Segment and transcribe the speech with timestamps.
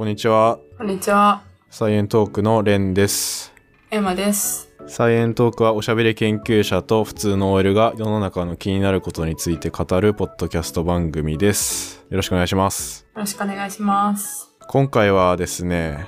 [0.00, 0.58] こんにちは。
[0.78, 1.42] こんにちは。
[1.68, 3.52] サイエントークのレンです。
[3.90, 4.72] エマです。
[4.86, 12.02] サイエントークはおしゃべり研究者と普通の OL が世の中の気になることについて語るポッドキャスト番組です。
[12.08, 13.06] よろしくお願いします。
[13.14, 14.48] よろしくお願いします。
[14.68, 16.06] 今回はですね、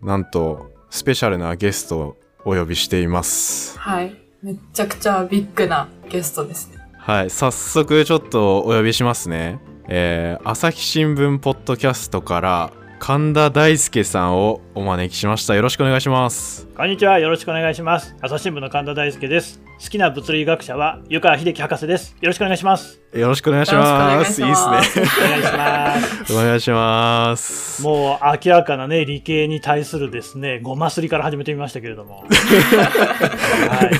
[0.00, 3.76] なんとスペシャルなゲストをお呼びしています。
[3.76, 4.14] はい。
[4.40, 6.76] めっちゃくちゃビッグなゲストですね。
[6.96, 9.58] はい、早速ちょっとお呼びしますね。
[9.88, 12.72] えー、朝日新聞ポッドキャストから
[13.04, 15.56] 神田大輔さんをお招きしました。
[15.56, 16.68] よろしくお願いします。
[16.76, 17.18] こんにちは。
[17.18, 18.14] よろしくお願いします。
[18.20, 19.60] 朝日新聞の神田大輔です。
[19.82, 22.14] 好きな物理学者は湯川秀樹博士です。
[22.20, 23.00] よろしくお願いします。
[23.12, 24.40] よろしくお願いします。
[24.40, 25.06] いいよろしくお願いしますっすね。
[25.26, 26.32] お願いします。
[26.32, 27.82] お願いします。
[27.82, 32.22] もう明らかなね、理系に対するですね、ごますりから始めてみましたけれども。
[32.30, 33.90] は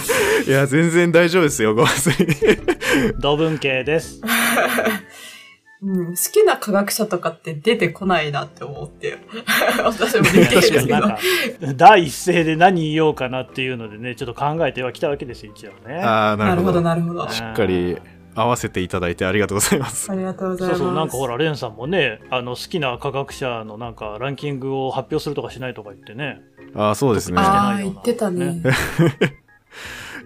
[0.47, 0.49] い。
[0.49, 2.15] いや、全然大丈夫ですよ、ごめんなさい。
[3.19, 4.21] 土文系です。
[5.85, 9.19] うん、好きな科学者とかって出てこないなって思って。
[9.83, 11.75] 私も理系ですけど。
[11.75, 15.97] 第一声で何言おうかなっていうのでね、ちょっと考えてはきたわけですよ、一応ね。
[15.97, 16.81] ああ、なるほど。
[16.81, 17.29] なるほど。
[17.29, 17.99] しっかり
[18.37, 20.11] 合わせていただいてありがとうございます。
[20.11, 20.79] ありがとうございます。
[20.79, 26.43] そうそう、なんかほら、レンさんもね、あの、好きな科学者のなんか、ランキングを発表するとかしないとか言ってね。
[26.77, 27.39] ああ、そうですね。
[27.39, 28.63] ああ、言ってたね。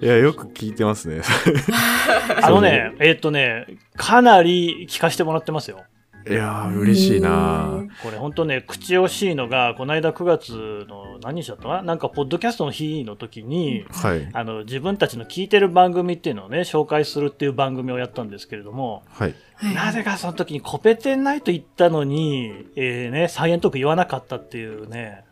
[0.00, 1.22] いや、よく聞いてますね。
[2.42, 3.66] あのね、えーっとね、
[3.97, 5.84] かなり聞かせてもらってますよ。
[6.28, 11.83] いやー、嬉しいなこれ本当ね、口惜しいのが、この間9月の何日だったかな？
[11.83, 14.28] なんか、ポッドキャストの日の時に、はい。
[14.33, 19.34] あの、自分たちの聞いてる番組っていうのをね、紹介するっていう番組をやったんですけれども、はい。
[19.55, 25.25] はいなぜかその時にコペテンナイト言ったのに、えーね、サイエントーク言わなかったっていうね、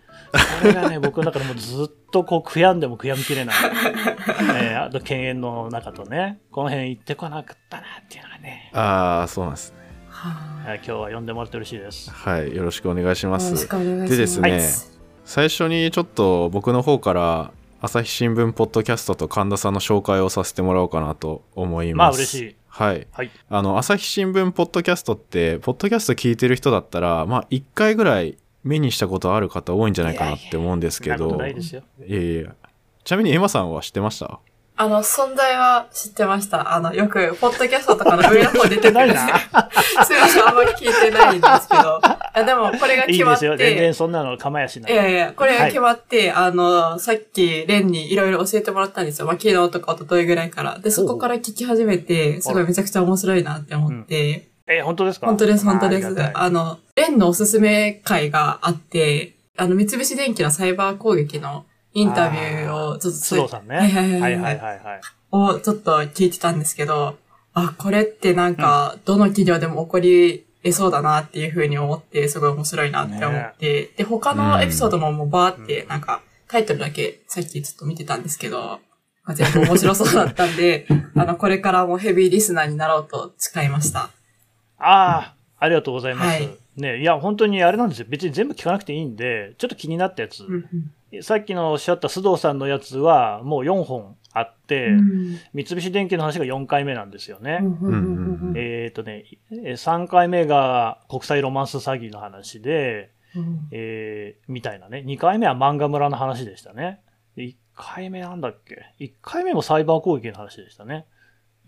[0.61, 3.57] これがね、僕の中でもずっとこう悔やんでも悔やみきれない。
[4.61, 9.79] えーあと犬猿の中とね、この辺行ってこなかったなっていうのがね、ああ、そうなんですね。
[10.09, 10.31] は
[10.67, 12.11] はい今日は呼んでもらって嬉しいです。
[12.11, 12.55] はい。
[12.55, 13.69] よろしくお願いしますいよろし。
[13.69, 14.11] くお願いします。
[14.11, 14.61] でですねはい
[15.25, 17.51] 最初にちょっと僕の方から
[17.81, 22.17] 朝日新聞ポッドキャストと神田さんの紹介をさせてもらおうかなと思います。
[22.17, 22.57] まあ嬉しい。
[22.69, 23.07] はい。
[23.13, 23.31] はい。
[23.51, 31.41] あの、朝日新聞ポッドキャストって、ポッドキャスト聞いてる人だったら、まあ、一回ぐらい目にしたことある方多いんじゃないかなって思うんですけど。
[31.47, 31.83] いですよ。
[32.07, 32.55] いやいや
[33.05, 34.41] ちなみにエマさんは知ってました？
[34.77, 36.75] あの、存在は知ってました。
[36.75, 39.37] あの、よく、ポッドキャストとかの上の方出てくるんですよ。
[40.05, 42.01] すいません、あんまり聞いてないんですけど。
[42.03, 43.39] あでも、これがいい決まって。
[43.39, 43.57] ですよ。
[43.57, 44.97] 全然そんなの構やしないい。
[44.97, 49.27] やいや、これが決まって、あの、さっき、レンにいろいろ教えてもらったんですよ。
[49.27, 50.79] まあ、昨日とか一昨日ぐらいから。
[50.81, 54.49] で、そこから聞き始めて、すごいめちゃくちゃ面白いなって思って。
[54.67, 55.27] え、本当ですか？
[55.27, 56.23] 本当です、本当です。
[56.23, 63.77] ああの、レンのおすすめ会があって、あの、三菱電機のサイバー攻撃のインタビューを、ちょっと、須藤さんね。
[63.77, 65.01] はいはいはいははいいはいはい。
[65.33, 67.17] をちょっと聞いてたんですけど、
[67.53, 78.81] あ、これってなんか、どの企業でも起こり得そうだなっていうふうに思って、すごい面白いなって思って、で、他のエピソードももうバーって、なんか、タイトルだけさっきちょっと見てたんですけど、
[79.25, 80.87] まあ全部面白そうだったんで、
[81.17, 84.11] あの、これからもヘビーリスナーになろうと誓いました。
[84.79, 86.29] ああ、ありがとうございます。
[86.29, 88.07] はいね、いや、本当にあれなんですよ。
[88.09, 90.45] 別に全部聞かなくていいんで、ちょっと気になったやつ。
[90.45, 90.93] うん
[91.23, 97.61] さっきのおっしゃった須藤さんのやつは、もう4本あって、うん三菱電機の話が4回目なんですよね。
[98.57, 105.05] えっ、とね、3回目が国際ロマンス詐欺の話で、うんえーみたいなね。
[105.07, 107.01] 2回目は漫画村の話でしたね。
[107.37, 111.07] 1回目なんだっけ ?1 回目もサイバー攻撃の話でしたね。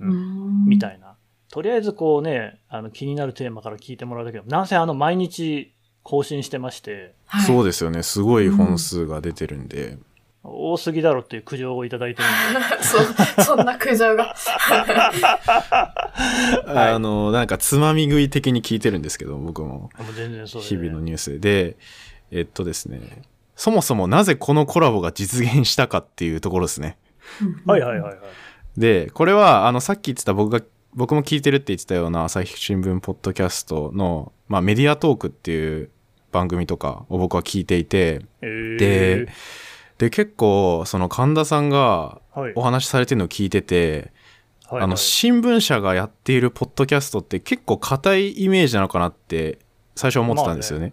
[0.00, 1.14] うんみたいな。
[1.56, 5.72] とりあえずこうね、あの気になるテーマから聞いてもらうだけど、なんせあの毎日
[6.02, 8.02] 更新してまして、はいそうですよね。
[8.02, 9.96] すごい本数が出てるんで。
[10.42, 14.36] 多すぎだろっていう苦情をいただいてるんで、 そ、そんな苦情が。
[16.66, 19.68] あの、なんかつまみ食い的に聞いてるんですけど、僕も。
[19.68, 21.78] もう全然そうで、日々のニュースで。
[22.32, 23.22] えっとですね。
[23.54, 26.98] そもそもなぜこのコラボが実現したかっていうところですね。
[27.64, 28.18] はいはいはいはい。
[28.76, 30.60] で、これは、あの、さっき言ってた僕が、
[30.96, 35.90] 僕も聞いてるって言ってたような朝日新聞ポッドキャストの、まあ、メディアトークっていう
[36.32, 39.28] 番組とかを僕は聞いていて、えー、で、
[39.98, 42.52] で、結構、その神田さんがはい。
[42.54, 44.12] お話しされてるのを聞いてて、
[44.66, 44.82] はい。
[44.82, 49.58] あの、新聞社がやっているポッドキャストって結構硬いイメージなのかなって
[49.96, 50.92] 最初思ってたんですよね。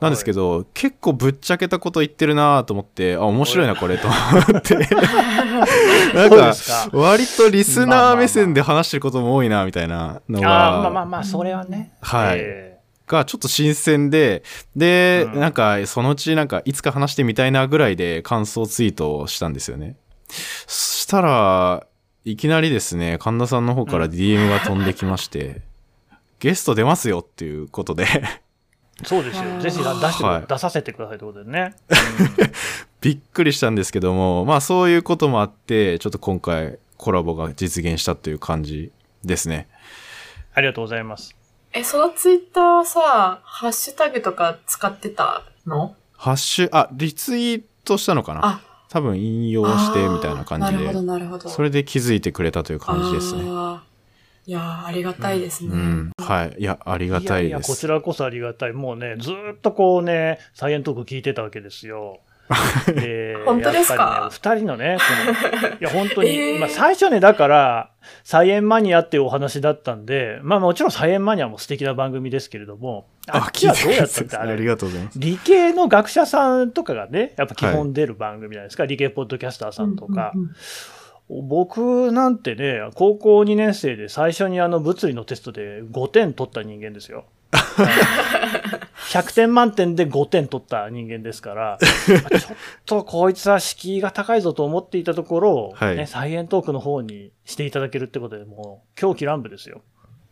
[0.00, 4.76] なんですけど、結構ぶっちゃけたこと言ってるなと思って、あ、面白いなこれと思って。
[6.14, 6.52] なんか
[6.92, 11.92] 割とリスナー目線で話してることも多いなみたいなのあーまあまあが、まあ、それはね。
[12.00, 12.70] はいえ
[13.06, 14.44] がちょっと新鮮で、
[14.76, 19.96] で、うんなんかそのうちなんかいつか話してみたいなぐらいで感想ツイートをしたんですよね。
[20.28, 21.86] そしたら、
[22.24, 25.62] いきなりですね、神田さんの方から DM が飛んできまして、
[26.40, 28.06] ゲスト出ますよっていうことで、
[29.04, 29.60] そうですよ。
[29.60, 31.74] ぜひ出してく、はい出させてくださいということでね。
[33.00, 38.90] びっくりしたんですけども、まあそういうこともあって、ちょっと今回コラボが実現したという感じ
[39.24, 39.68] ですね。
[40.54, 41.34] ありがとうございます。
[41.72, 45.94] え、そのツイッターはさ、ハッシュタグとか使ってたの？
[46.16, 48.40] ハッシュ、あ、リツイートしたのかな？
[48.44, 51.48] あ、多分引用してみたいな感じあーなるほど、で、なるほど。
[51.48, 53.42] それで気づいてくれたという感じですね。
[53.46, 53.89] あー
[54.46, 55.70] いやーありがたいですね。
[55.72, 56.10] うん。
[56.18, 56.56] はい。
[56.58, 57.80] いや、ありがたいややこです。
[57.80, 58.72] ちらこそありがたい。
[58.72, 62.20] もうね、ずーっとこうね、サイエントーク聞いてたわけですよ。
[62.96, 64.22] で本当ですか？
[64.22, 67.90] ね、お二人のね、この、いや、 本当に、えーまあ、最初ね、だから、
[68.24, 75.18] サイエンマニアっていうお話だったんで、まあもちろんサイエンマニアも素敵な番組ですけれども、あっちはどうやったってあれあり、がとうございます。
[75.20, 80.32] 理系の学者さんとかがね、やっぱ基本出る番組じゃないですか、理系ポッドキャスターさんとか。
[80.34, 80.54] うんうんうん
[81.30, 87.24] 僕なんてね、高校2年生で最初にあの物理のテストで5点取った人間ですよ。
[89.10, 99.82] 100点満点で5点取った人間ですから、ちょっとこいつは敷居が高いぞと思っていたところ、はいね、サイエントークの方にしていただけるってことで、もう狂気乱舞ですよ。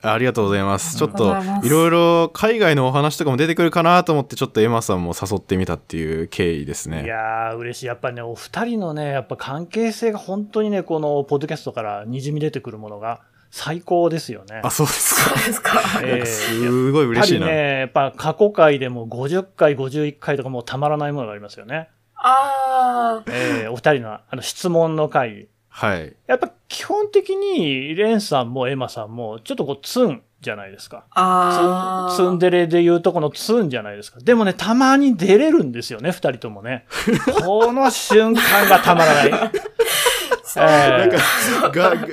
[0.00, 0.96] ありがとうございます。
[0.96, 7.04] ちょっといろいろ海外のお話とかも出てくるかなと思ってちょっとエマさんも誘ってみたっていう経緯ですね。
[7.04, 7.86] いやー、嬉しい。
[7.86, 14.60] やっぱりね、お二人のね、やっぱ関係性が本当にね、このポッドキャストから滲み出てくるものが最高ですよね。
[14.62, 15.30] あ、そうですか。
[15.30, 15.80] そうですか。
[16.04, 17.48] えーすごい嬉しいな。
[17.48, 21.88] やっぱりね、やっぱ過去回でも50回、51回とかもうたまらないものがありますよね。
[22.14, 25.48] あーえーお二人のあの質問の回。
[25.78, 26.12] はい。
[26.26, 31.04] やっぱ基本的にレンさんもエマさんもちょっとこうツンじゃないですか。
[31.10, 32.16] あー。
[32.16, 34.18] ツンデレで言うとこのツンじゃないですか。
[34.18, 36.84] でもね、たまに出れるんですよね、二人ともね。
[37.44, 39.28] この瞬間がたまらない。
[39.28, 39.30] え
[40.58, 42.06] ーなんか、が、が、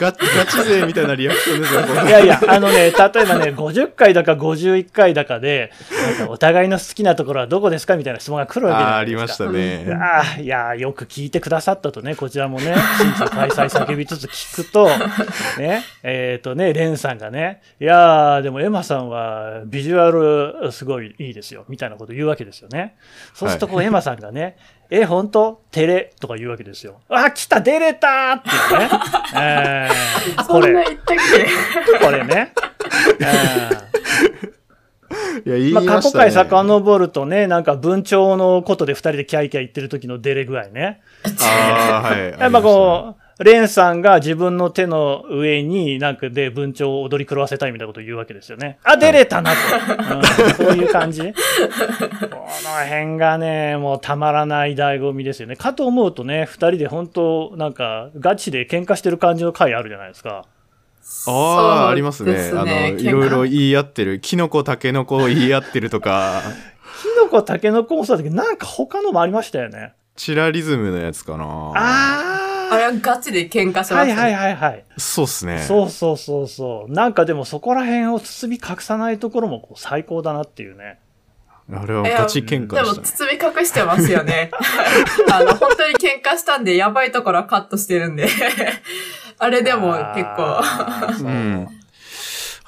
[0.00, 3.14] ガガチ勢みたいなリアクションですよ、いやいや、あのね、例えばね、
[3.54, 5.70] 50回だか51回だかで、
[6.26, 9.44] お互いの好きなところはどこですかみたいな質問が来るわけじゃないですか。
[9.44, 9.94] ありましたね。
[9.94, 14.88] ああ、いや、よく聞いてくださったとね、こちらもね、新規開催叫びつつ聞くと、
[15.58, 20.10] ね、えっ、とね、レンさんがね、いやー、でもエマさんはビジュア
[20.62, 22.96] ルすごいいいですよ、みたいなこと言うわけですよね。
[23.34, 24.56] そうするとこう、エマさんがね、
[24.90, 25.60] え、本当？
[25.70, 27.00] テレとか言うわけですよ。
[27.08, 28.90] あ、来た出れたーっていうね。
[29.36, 31.16] えー、こ れそんな、言ったっ
[31.98, 32.04] け？
[32.04, 32.52] これね。
[33.20, 33.90] えー
[35.44, 36.24] いや、言いまあ、過去ましたね。
[36.24, 41.00] 回遡るとね、なんか文鳥のことで二人でキャイキャイ言ってる時の出れ具合ね。
[41.40, 42.30] ああ、はい。
[42.38, 48.78] やっぱこう、レンさんが自分う手の上になんかで文鳥を踊り狂わせたいみたいなことを言うわけですよね。
[48.84, 49.56] あ、出れたなと。
[50.44, 51.22] うん、そういう感じ？
[51.22, 55.56] この辺がね、もうたまらない醍醐味ですよね。
[55.56, 60.44] かと思うとね、二人で本当なんかガチで喧嘩してる感じの回あるじゃないですか。
[61.26, 62.52] ああ、ありますね。
[62.54, 66.42] あの、いろいろ言い合ってる、キノコ、タケノコを言い合ってるとか、
[67.02, 69.94] キノコ、タケノコもそうだけど、なんか他のもありましたよね。
[70.14, 71.44] チラリズムのやつかな。
[71.44, 74.20] ああれはガチで喧嘩しあはいましたね。
[74.22, 74.84] はいはいはい。
[74.96, 75.58] そうっすね。
[75.60, 76.92] そうそうそうそう。
[76.92, 80.98] なんかでもそこら辺を包み隠さないところもこう最高だなっていうね。
[81.72, 83.04] あれはガチ喧嘩でね。
[83.04, 84.50] 包み隠してますよね。
[85.32, 88.28] あの、本当に喧嘩したんで、やばいところはカットしてるんで。
[89.38, 90.60] あれでも結構。
[91.22, 91.68] うん。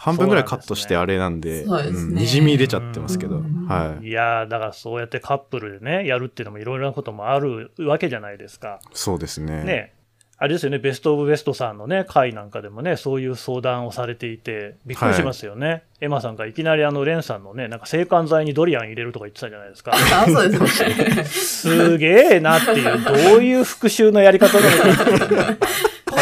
[0.02, 4.08] 半分ぐらいカットしてあれなんで、そうですねんにじみ出ちゃってますけど、うんはい。
[4.08, 8.80] いやーだからそうやってカップルでね、やるっていうのもいろいろなこともあるわけじゃないですか。
[8.92, 9.62] そうですね。
[9.62, 9.94] ね。
[10.38, 15.84] あれですよね、ベストオブベストさんのね、回なんかでもね、そういう相談をされていて、びっくりしますよね。
[16.00, 19.92] エマさんがいきなりあの、レンさんのね、なんか制汗剤にドリアン入れるとか言ってたじゃないですか。
[19.94, 21.22] あ、そうですね。
[21.30, 25.66] すげえなっていう、どういう復習のやり方なのか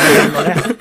[0.01, 0.79] の辺のね、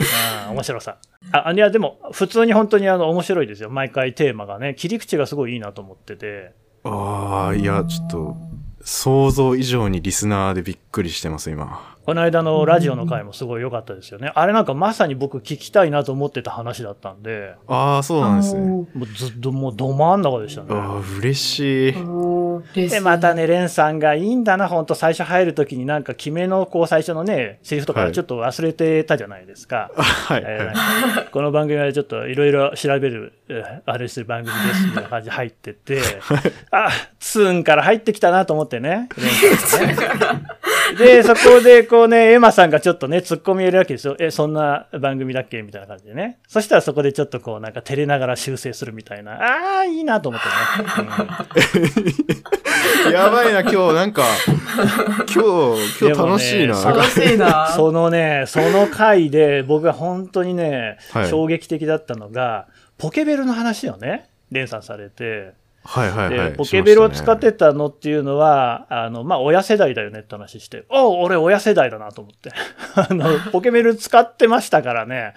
[0.50, 0.98] うん面白さ。
[1.32, 3.70] あ、いや、でも、普通に本当にあの、面白いですよ。
[3.70, 6.54] 毎回テーマがね、切り口がすごいいいなと思ってて。
[6.84, 8.38] ああ、いや、ちょっと、
[8.82, 11.98] 想像以上にリスナーでびっくりしてます、今。
[12.10, 14.32] この間のラジオの回もすごい良かったですよね。
[14.34, 18.62] あれなんかまさに僕聞きたいなと思ってた話だったんで、ああ、そうなんですね。
[18.62, 20.70] もうずっともうど真ん中でしたね。
[20.72, 21.94] ああ、嬉しい。
[21.98, 29.92] おー嬉しいで、またね、レンさんがいいんだな、ほんと最初入るときになんか決めのこう最初のね、セリフとはいかちょっと忘れてたじゃないですか。
[29.96, 36.02] はい、えーこの番組はちょっといろいろ調べる、えーあれする番組ですみたいな感じで入ってて、
[36.72, 36.90] あ、
[37.20, 39.10] ツーンから入ってきたなと思ってね。
[39.16, 40.48] レンさんがね
[40.98, 44.16] で、そこでこうね、エマさんがちょっとね、突っ込み入れるわけですよ。
[44.20, 45.62] え、そんな番組だっけ？
[45.62, 46.40] みたいな感じでね。
[46.48, 49.34] そしたらそこでちょっとこうなんか照れながら修正するみたいな。
[49.34, 50.54] ああ、いいなと思ってね。
[53.06, 54.24] うんやばいな、今日、なんか、
[55.34, 56.76] 今日、今日楽しいな。
[56.78, 57.68] ね楽しいな。
[57.76, 62.68] そのね、その回で僕が本当にね、はい衝撃的だったのが、
[62.98, 65.54] ポケベルの話をね、レンさんされて、
[65.92, 66.52] はいはいはい。
[66.52, 72.52] で、ポケベルを使ってたのっていうのは、あの、まあ、親世代だよねって話して、おう俺親世代だなと思って。
[72.96, 75.34] あの、 ポケベル使ってましたからね。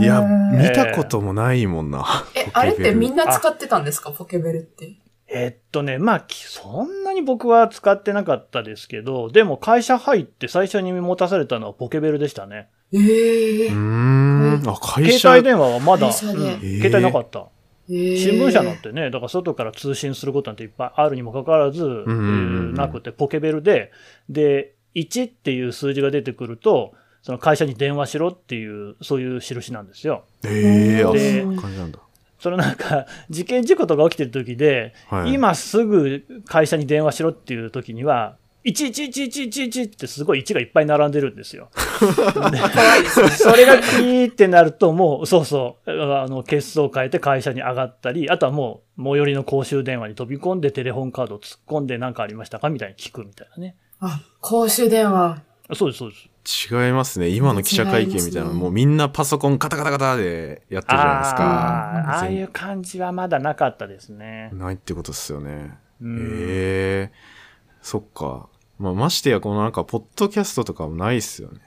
[0.00, 2.04] いや、ね見たこともないもんな。
[2.36, 3.24] え、あれってみんな。
[3.24, 4.12] な使ってたんですか？
[4.12, 4.94] ポケベルって。
[5.28, 12.68] えっとね、まあ、きそんなに僕は使ってなかったですけど、でも会社入って最初に持たされたのはポケベルでしたね。
[12.92, 14.62] ええうーん。
[14.68, 15.18] あ、会社。
[15.18, 17.48] 携帯電話はまだ、うん携帯なかった。
[17.88, 23.92] 新新聞社なんてね、だから外から通信することなんていっぱいあるにもかかわらず、なくて、ポケベルで、
[24.28, 30.24] で、1っていう数字が出てくると、その会社に電話しろっていう、そういう印なんですよ。
[30.44, 31.98] ええあ、そうでいう感じなんだ。
[32.38, 35.32] そのなんか、事件事故とか起きてる時で、はい。
[35.32, 41.70] 今すぐ会社に電話しろっていう時には、11111ってすごい1がいっぱい並んでるんですよ。
[41.74, 53.76] それがキーってなると、もう、そうそう、あの、ケースを変えて会社に上がったり、あとはもう、最寄りの公衆電話に飛び込んでテレホンカードを突っ込んで何かありましたかみたいに聞くみたいなね。
[54.00, 55.42] あ、公衆電話。
[55.74, 56.28] そうです、そうです。
[56.70, 57.28] 違いますね。
[57.28, 61.42] 今の記者会見みたいな、ねもうみんなパソコンカタカタカタでやってるじゃないですか。
[61.42, 64.50] あああいう感じはまだなかったですね。
[64.52, 65.76] ないってことですよね。
[66.00, 67.36] うんええ
[67.82, 68.48] そっか。
[68.78, 71.60] まあ、ましてや、このなんか、ポッドキャストとかもないっすよね。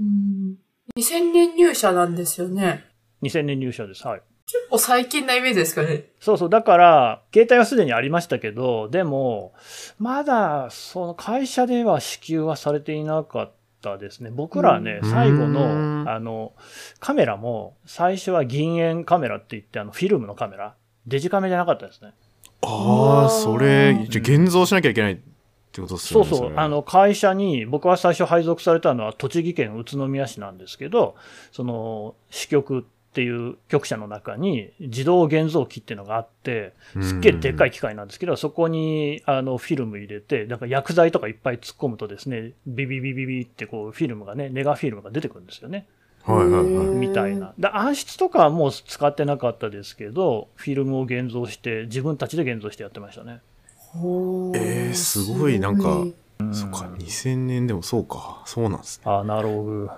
[0.00, 0.56] うん。
[0.96, 2.84] 2000年入社なんですよね。
[3.22, 4.06] 2000年入社です。
[4.06, 4.22] はい。
[4.46, 6.06] 結構最近なイメージですかね。
[6.20, 6.50] そうそう。
[6.50, 9.52] だから、携帯はすでにありましたけど、でも、
[9.98, 13.52] まだ、その会社では支給はされていなかっ
[13.82, 14.30] たですね。
[14.30, 15.52] 僕らはね、うん最後うん
[16.04, 16.52] の、あの、
[17.00, 20.74] カメラも、最初は銀塩カメラって言って、あの、フィルムのカメラ。
[21.06, 22.12] デジカメじゃなかったですね。
[22.62, 25.20] ああそれ、じゃあ現像しなきゃいけない
[25.68, 26.30] ってことっすよね。
[26.30, 26.36] れ。
[26.36, 31.16] そうそうあの、会社に、僕は最初配属されたのは栃木県宇都宮市なんですけど、
[31.52, 32.82] その、支局っ
[33.18, 45.86] ていう局舎の中に自動現像機っていうのがあって、すっげえでっかい機械なんですけど、そこにあのフィルム入れて、なんか薬剤とかいっぱい突っ込むとですね、ビビビビビってこうフィルムがね、ネガフィルムが出てくるんですよね。
[46.22, 46.86] はいはいはい。
[46.88, 47.54] みたいな。
[47.58, 53.40] で暗室とかはもう使ってなかったですけど、フィルムを現像して、自分たちで現像してやってましたね。
[53.92, 56.14] ほえーすごいなんかすごい
[56.52, 58.42] そっか、2000年でもそうか。
[58.46, 59.10] そうなんですね。
[59.10, 59.90] アナログ。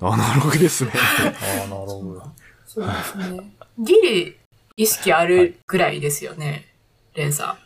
[0.00, 0.90] アナログですね。
[1.64, 2.20] アナログ。
[2.66, 3.52] そうですね。
[3.78, 4.36] ギリ
[4.76, 6.66] 意識あるぐらいですよね。
[7.14, 7.56] レンさ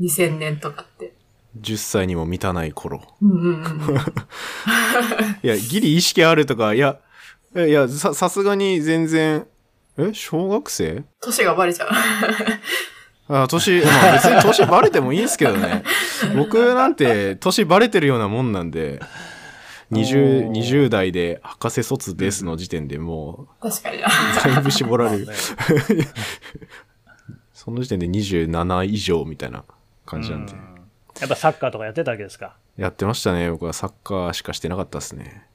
[0.00, 0.02] ん。
[0.04, 1.12] 2000年とかって。
[1.60, 3.00] 10歳にも満たない頃。
[3.22, 3.96] うんうんうん。
[5.42, 6.98] いや、ギリ意識あるとか、いや、
[7.54, 9.46] いや、さ、さすがに全然、
[9.96, 11.04] え小学生？
[11.20, 11.90] 年がバレちゃう。
[13.28, 15.82] あ、年、 まあ別に年バレてもいいんですけどね。
[16.36, 19.00] 僕なんて年バレてるようなもんなんで、
[19.92, 25.34] 20、おー20代で博士卒ですの時点でも確かにだいぶ絞られるね。
[27.52, 29.64] その時点で27以上みたいな
[30.04, 30.52] 感じなんで。
[30.52, 30.74] うん
[31.20, 32.56] やっぱサッカーとかやってたわけですか？
[32.76, 33.48] やってましたね。
[33.48, 35.46] 僕はサッカーしかしてなかったですね。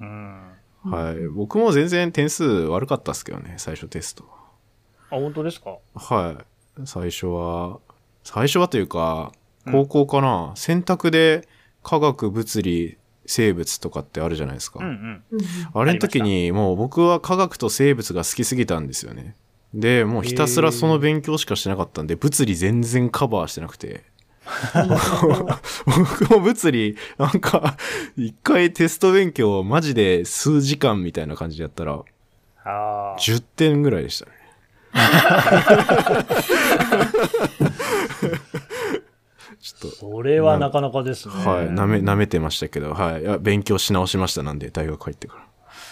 [0.00, 0.40] うん。
[0.84, 1.28] はい。
[1.28, 4.24] 僕も全然点数悪かったですけどね、最初テスト。
[5.08, 5.76] あ、本当ですか？
[5.94, 6.44] はい。
[6.84, 7.78] 最初は、
[8.24, 11.48] 最初はというか、うん高校かな、選択で
[11.82, 14.78] 科学、物理、生物とかってあるじゃないですか。
[14.80, 15.24] うんうん。
[15.32, 15.40] うん
[15.74, 19.34] あれの時にもう僕は科学と生物が好きすぎたんですよね。
[19.74, 24.04] で、もうひたすらその勉強しかしてなかったんで、物理全然カバーしてなくて。
[25.84, 27.76] 僕も物理、なんか、
[28.16, 32.04] 一回テスト勉強マジで数時間みたいな感じでやったら、
[32.64, 33.16] ああ。
[33.18, 34.32] 10点ぐらいでしたね。
[39.60, 41.34] ちょっと、それはなかなかですね。
[41.34, 43.22] はい、なめ、舐めてましたけど、はい。
[43.22, 45.42] いや勉強し直しました、なんで、大学入ってから。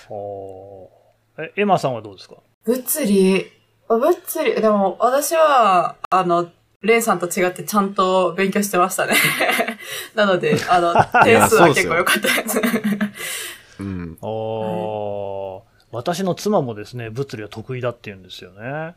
[0.08, 2.36] ほーえ、エマさんはどうですか？
[2.64, 3.50] 物理、
[3.88, 6.48] 物理、でも私は、あの、
[6.82, 9.14] レンさんと違ってちゃんと勉強してましたね。
[10.14, 10.94] なので、あの、
[11.24, 12.60] 点数は結構良かったです。
[13.80, 14.18] うん。
[14.20, 15.43] おー
[15.94, 18.94] 私の妻もですね、物理は得意だって言うんですよね。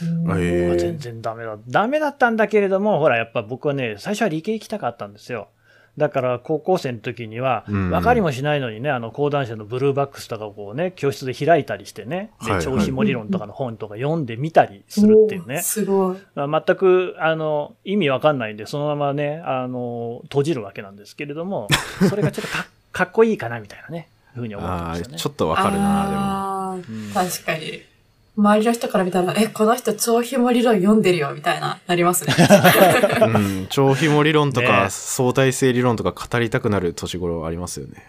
[0.00, 1.56] えー全然ダメだ。
[1.68, 5.48] ダメだったんだけれども、ほら、やっぱ僕はね、最初は理系行きたかったんですよ。
[5.96, 15.62] だから、高校生の時には、うん分かりもしないのにね、あの、講談社のブルーバックスとかをこうね、教室で開いたりしてね、ではいはい超紐理論とかの本とか読んでみたりするっていうね。
[15.62, 16.18] すごい。
[16.34, 21.68] まあ全く、あの、意味わかんないんで、そのままね、あの、閉じるわけなんですけれども、
[22.08, 25.18] それがちょっとか かっこいいかな、みたいなね、ふうに思ってああ、ましたね。
[25.18, 27.82] ちょっとわかるな、あーうん確かに。
[28.36, 32.34] 周りの人から見たら、え、この人超紐理論読んでるよ、みたいな、なりますね。
[32.36, 33.38] でも。
[33.38, 33.66] うん。
[33.70, 38.04] 超紐理論とか、ね相対性理論とか語りたくなる年頃ありますよね。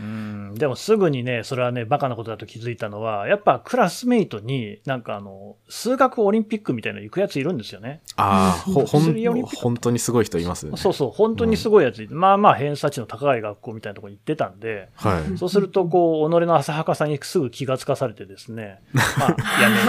[0.00, 8.00] うん、でもすぐにね、それはね、バカなことだと気づいたのは、やっぱクラスメイトに、なんかあの、数学オリンピックみたいなの行くやついるんですよね。
[8.16, 10.78] ああ、本当にすごい人いますよね。
[10.78, 15.38] そうそう、本当にすごいやついて、まあまあ偏差値の高い学校みたいなところに行ってたんで、はい。
[15.38, 18.80] そうすると、こう、己の浅はかさにすぐ気がつかされてですね、
[19.18, 19.82] まあ、やめる。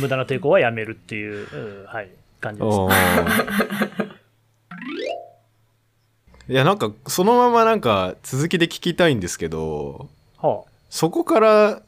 [0.00, 1.48] 無駄な抵抗はやめるっていう、
[1.82, 2.76] うんはい、感じです。
[2.76, 4.16] おー
[6.48, 11.82] いや、なんか、そのままなんか、続きで聞きたいんですけど、はあそこから、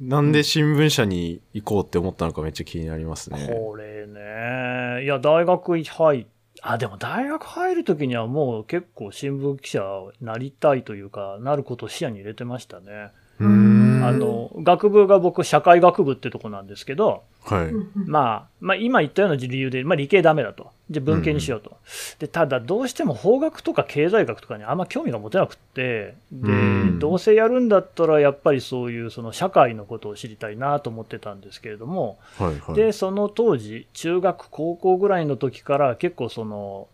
[0.00, 3.48] なんで新聞社に行こうって思ったのかめっちゃ気になりますね。
[3.48, 6.26] これね、いや、大学入っ
[6.66, 9.82] あ、でも大学入るときにはもう結構新聞記者
[10.20, 13.10] になりたいというか、なることを視野に入れてましたね。
[13.38, 13.73] うーん。
[14.08, 17.72] あの、学部が僕、社会学部ってとこなんですけど、はい。
[17.94, 20.70] まあ、まあ今言ったような理由で、まあ理系ダメだと。
[20.90, 21.76] じゃあ文系にしようと。
[22.18, 32.74] で、ただどうしても法学とか経済学とかにあんま興味が持てなくって、でうん、どうせやるんだったらやっぱりそういうその社会のことを知りたいなと思ってたんですけれども、はいはい。
[32.74, 36.88] で、その当時、中学、高校ぐらいの時から結構その、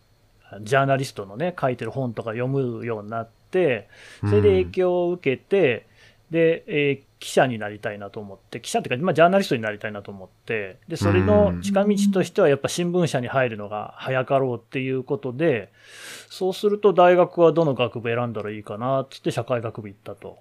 [0.62, 3.88] ジャーナリストのね、書いてる本とか読むようになって、
[4.20, 5.86] それで影響を受けて、
[6.30, 15.70] で、えー記者になりたいなと思って、記者っていうか、まあ、ジャーナリストになりたいなと思って、で、それの近道としては、やっぱ新聞社に入るのが早かろうっていうことで、
[16.30, 20.38] そうすると大学はどの学部選んだらいいかなっつって社会学部行ったと。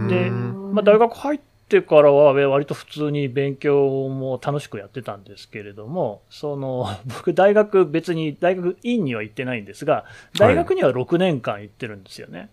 [0.00, 0.34] で、
[0.70, 10.04] まあ、大学入ってからは割と普通に勉強も楽しくやってたんですけれども、その、 僕大学別に大学院には行ってないんですが、
[10.38, 12.50] 大学には6年間行ってるんですよね。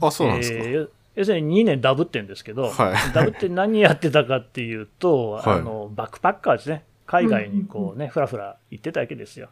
[0.00, 0.58] あ、そうなんですか。
[0.58, 6.84] えー要するに2年ダブってんですけど、はいダブって何やってたかっていうと、はいあの、バックパッカーですね。
[7.06, 9.48] 海外にこうね、ふらふら行ってたわけですよ。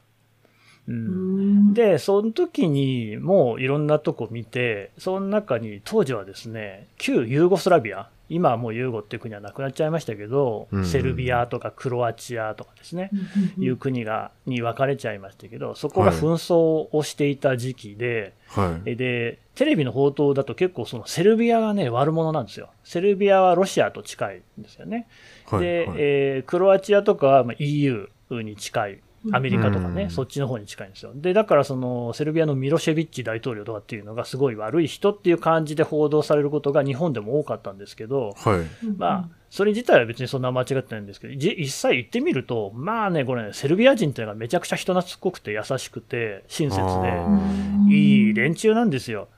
[0.86, 1.74] うん。
[1.74, 13.10] で、その時にもういろんなとこ見て、その中に当時はですね、旧ユーゴスラビア、今はもうユーゴっていう国はなくなっちゃいましたけど、うんセルビアとかクロアチアとかですね、
[13.58, 18.96] いう国が、に分かれちゃいましたけど、そこが紛争をしていた時期で、はい。
[18.96, 22.70] で、テレビの報道だと結構そのセルビアがね、悪者なんですよ。
[22.84, 25.06] セルビアはロシアと近いんですよね。
[25.46, 25.60] はい。
[25.60, 28.98] で、はいえークロアチアとかはまあ EU に近い。
[29.32, 31.12] アメリカとかね、うんそっちの方に近いんですよ。
[31.14, 38.86] で、だからその、セルビアのミロシェビッチ大統領とかっていうのがすごい悪い人っていう感じで報道されることが日本でも多かったんですけど、はい。
[38.96, 49.28] まあ、それ自体は別にそんな間違ってないんですけど、じ実際行ってみると、まあね、これね、セルビア人っていうのがめちゃくちゃ人懐っこくて優しくて、親切あで、ーいい連中なんですよ。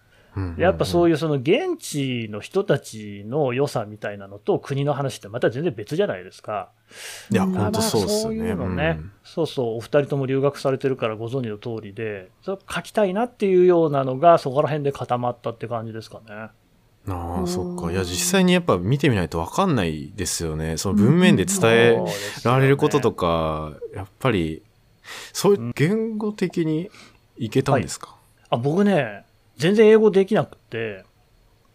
[0.59, 6.71] やっぱそういいうその現地の人たちの良さみたいなのと国の話ってまた全然別じゃないですか。
[7.31, 7.37] うん。
[7.37, 8.51] いや、うん本当そうですよそういね。
[8.51, 16.51] うのね、うんそうそう、お二人とも留学されてるからご存知の通りで、それ書きたいなっていうようなのがそこら辺で固まったって感じですかね。
[17.09, 17.87] ああ、そっか。
[17.87, 20.77] うんいや、実際にやっぱ見てみないとわかんないですよね。
[20.77, 21.97] その文面で伝え
[22.45, 24.63] られることとか、やっぱり、
[25.33, 26.91] そういう言語的に
[27.39, 28.15] いけたんですか、
[28.51, 29.25] あ僕ね、
[29.59, 31.05] 全然英語できなくて、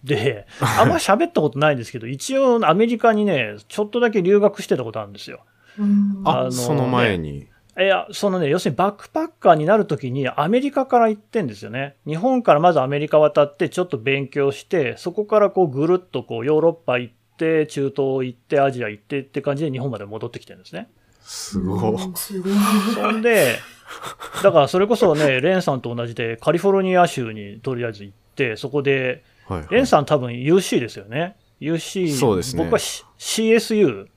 [0.03, 0.47] で、
[0.79, 5.41] あんま喋ったことないんですけど、一応アメリカにね、ちょっとだけ留学してたことあるんですよ。
[6.25, 7.47] あ、あのその前に。
[7.75, 11.95] いや、そのね、要するにバックパッカーになるときにアメリカから行ってんですよね。
[12.05, 20.89] 日本からまずアメリカ渡ってちょっと勉強して、そこからこうぐるっとこうヨーロッパ行って、中東行って、アジア行ってって感じで日本まで戻ってきてるんですね。
[21.23, 21.97] すごい。
[22.15, 22.53] すごい。
[22.93, 23.59] そんで、
[24.43, 29.67] だからそれこそね、レンさんと同じでカリフォルニア州にとりあえず行って、そこで、はい、はい。
[29.71, 31.35] レンさん多分 UC ですよね。
[31.61, 34.07] UC、そうですね僕は C- CSU、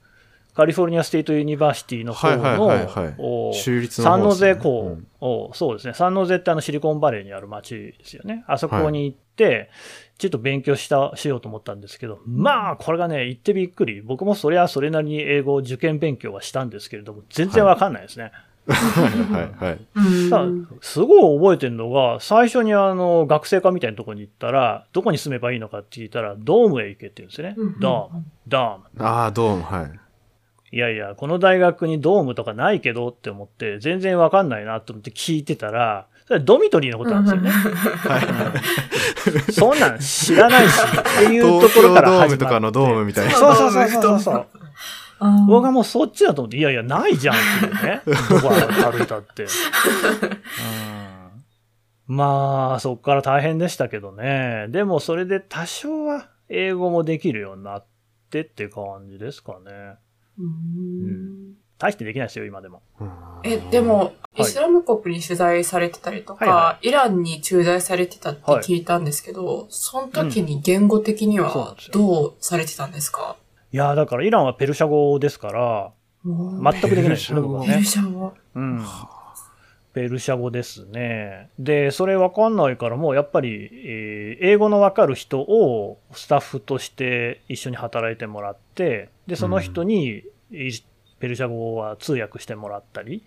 [0.57, 8.43] California State University の方はいはいはいはいの、お州立のサンノゼ校を、そうですね、サンノゼってあのシリコンバレーにある町ですよね。
[8.47, 9.69] あそこに行って、
[10.17, 14.01] ちょっと勉強した、しようと思ったんですけど、まあ、これがね、行ってびっくり。
[14.01, 18.31] 僕もそれはそれなりに英語を受験勉強はしたんですけれども、全然わかんないですね。
[18.65, 19.79] はいはい。
[19.95, 27.79] うんただすごい覚えてるのが、最初にあの、学生課みたいなところに行ったら、どこに住めばいいのかって聞いたら、ドームへ行けって言うんですよねうん。
[27.79, 29.05] ドーム、ドーム。
[29.05, 30.06] ああ、どうも、はい。
[30.71, 37.51] いやいや、この大学にドームとかないけどって思って、全然わかんないなと思って聞いてたら、それドミトリーのことなんですよね。
[39.51, 42.37] そんなん知らないし、っていうと東ころから京ドーム始まって。
[42.37, 43.31] とかのドームみたいな。
[43.31, 44.47] そうそうそうそうそう。
[45.19, 48.01] あ僕はもうそっちだと思って、いやいや、ないじゃんっていうね。
[48.05, 49.43] どこ歩いたって。
[49.43, 49.47] うん
[52.07, 54.67] まあ、そっから大変でしたけどね。
[54.69, 57.85] でもそれで多少は英語もできるようになっ
[58.29, 59.95] てって感じですかね。
[60.39, 62.81] うん大してできないですよ、今でも。
[63.43, 73.35] え、でも、いイスラム国に取材されてたりとか、はいはイランに駐在されてたって聞いたんですけど、その時に言語的にはどうされてたんですか？
[73.71, 75.91] いやーだからイランはペルシャ語ですから、
[76.25, 77.85] 全くできないですよね、ペルね。
[77.85, 78.33] シャ語。
[78.55, 78.83] うん。
[79.97, 81.49] ペルシャ語ですね。
[81.57, 90.71] で、それわかんないから、もうやっぱり、えー英語のわかる人をスタッフとして一緒に働いてもらって、で、その人に、い
[91.19, 93.23] ペルシャ語は通訳してもらったり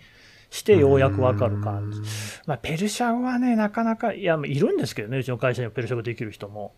[0.50, 2.00] して、ようやくわかる感じ。
[2.46, 6.74] まあ、ペルシャ語はね、なかなか、いや、いるんですけどね、うちの会社にはペルシャ語できる人も。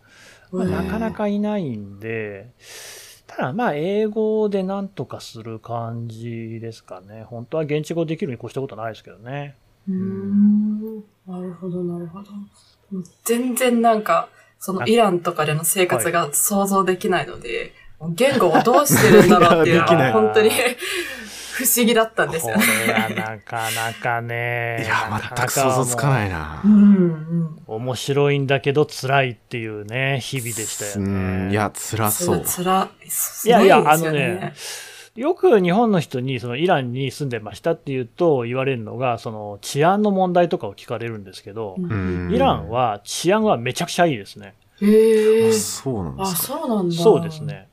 [0.51, 2.49] まあなかなかいないんで、
[3.27, 7.25] ただまあ、英語でなんとかする感じですかね。
[7.25, 9.55] 本当は現地語できるに越したことないですけどね。
[9.87, 10.95] うーん。
[11.27, 12.31] なるほど、なるほど。
[13.23, 17.73] 全然なんか、そのイランとかでの生活が想像できないので、
[18.15, 20.49] 言語をどうしてるんだろうっていうのは 本当に
[21.53, 22.63] 不思議だったんこですよね。
[22.87, 24.83] れはなかなかね。
[24.83, 26.29] いや、全く想像つかないい。
[26.29, 26.67] なう。
[26.67, 26.75] んう
[27.43, 27.61] ん。
[27.67, 31.47] 面白いんだけど辛いっていうね、日々でしたようね。
[31.49, 32.41] ん、いや、辛そう。
[32.41, 34.53] つら、すいやいやすごですよあのね
[35.15, 44.55] よく日本の人にそのイランに住んでましたっていうと言われるのが、その治安の問題とかを聞かれるんですけど、うんイランは治安はめちゃくちゃいいですね。
[44.81, 45.53] へえあ。
[45.53, 46.53] そうなんであ、すか。
[46.57, 46.95] そうなんだ。
[46.95, 47.43] そうです。
[47.43, 47.67] ね。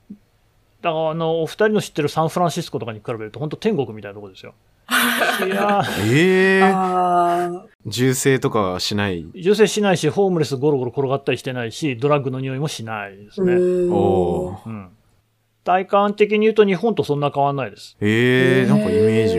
[0.83, 4.55] だからあの、お二人の知ってるサンフランシスコとかに比べると本当天国みたいなところですよ。
[5.47, 9.25] い やええあ銃声とかはしない？
[9.35, 13.45] 銃声しないし、ホームレスゴロゴロ転がったりしてないし、ドラッグの匂いもしないですあ。
[13.45, 13.55] ね。
[13.55, 14.89] おーうん。
[15.65, 17.97] 体感的に言うと日本とそんな変わんないです。
[18.01, 19.39] ええへーなんかイメージ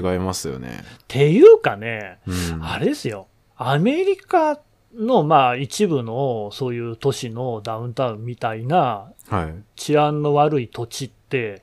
[0.00, 0.82] は違いますよね。
[0.94, 2.64] っていうかね、うん。
[2.64, 3.28] あれですよ。
[3.56, 4.58] アメリカ
[4.94, 9.54] の、まあ一部のそういう都市のダウンタウンみたいなはい。
[9.76, 11.62] 治安の悪い土地って、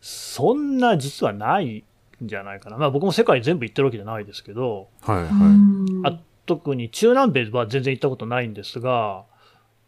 [0.00, 1.84] そんな実はない
[2.22, 2.76] んじゃないかな。
[2.76, 9.24] まあ僕も世界全部行ってるわけじゃないですけど、はい、はうんあ特に中南米は全然行ったことないんですが、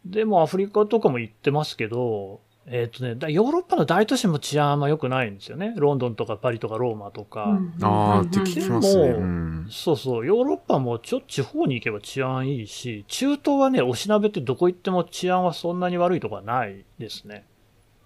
[0.05, 5.73] でもアフリカとかも行ってますけど、えっ、とね、だヨーロッパの大都市も治安あんま良くないんですよね。
[5.75, 7.59] ロンドンとかパリとかローマとか。
[7.79, 7.83] い。
[7.83, 9.09] ああ、って聞きますね。
[9.09, 9.67] うん。
[9.69, 17.45] そうそう、ヨーロッパもちょっと地方に行けば治安いいし、中東はね、おしなべってどこ行っても治安はそんなに悪いとこはないですね。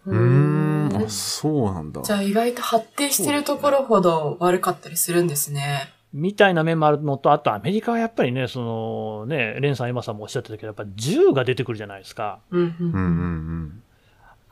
[0.08, 2.02] うーん、あ、そうなんだ。
[2.02, 5.93] じゃあ意外と発展してるところほど悪かったりするんですね。
[6.13, 12.39] みたいな面もあるのと、あとアメリカはやっぱりね、そのね、レンさん、エマさんもおっしゃってたけど、やっぱ銃が出てくるじゃないですか。
[12.50, 13.84] うんうんうんうんうん。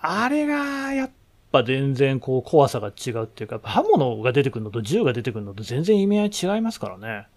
[0.07, 1.11] あれがやっ
[1.51, 7.27] ぱ全然こう怖さが違うっていうか、刃物が出てくるのと銃が出てくるのと全然意味合い違いますからね。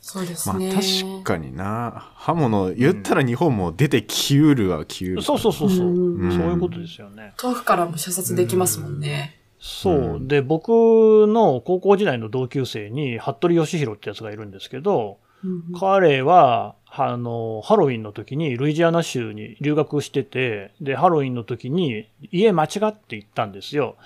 [0.00, 0.72] そうですまあね。
[0.72, 2.12] 確かにな。
[2.14, 5.22] 刃物、言ったら日本も出てきうるはきうる。
[5.22, 5.86] そうそうそうそう。
[5.88, 7.32] うんそういうことですよね。
[7.36, 9.38] 遠くからも射殺できますもんね。
[9.60, 10.18] そうう。
[10.20, 16.74] んで、僕の高校時代の同級生に、服部義弘ってやつがいるんですけど、うん彼は、
[17.06, 23.96] あの、ハロウィンの時にルイジアナ州に留学してて、で、ハロウィンの時に家間違って行ったんですよ。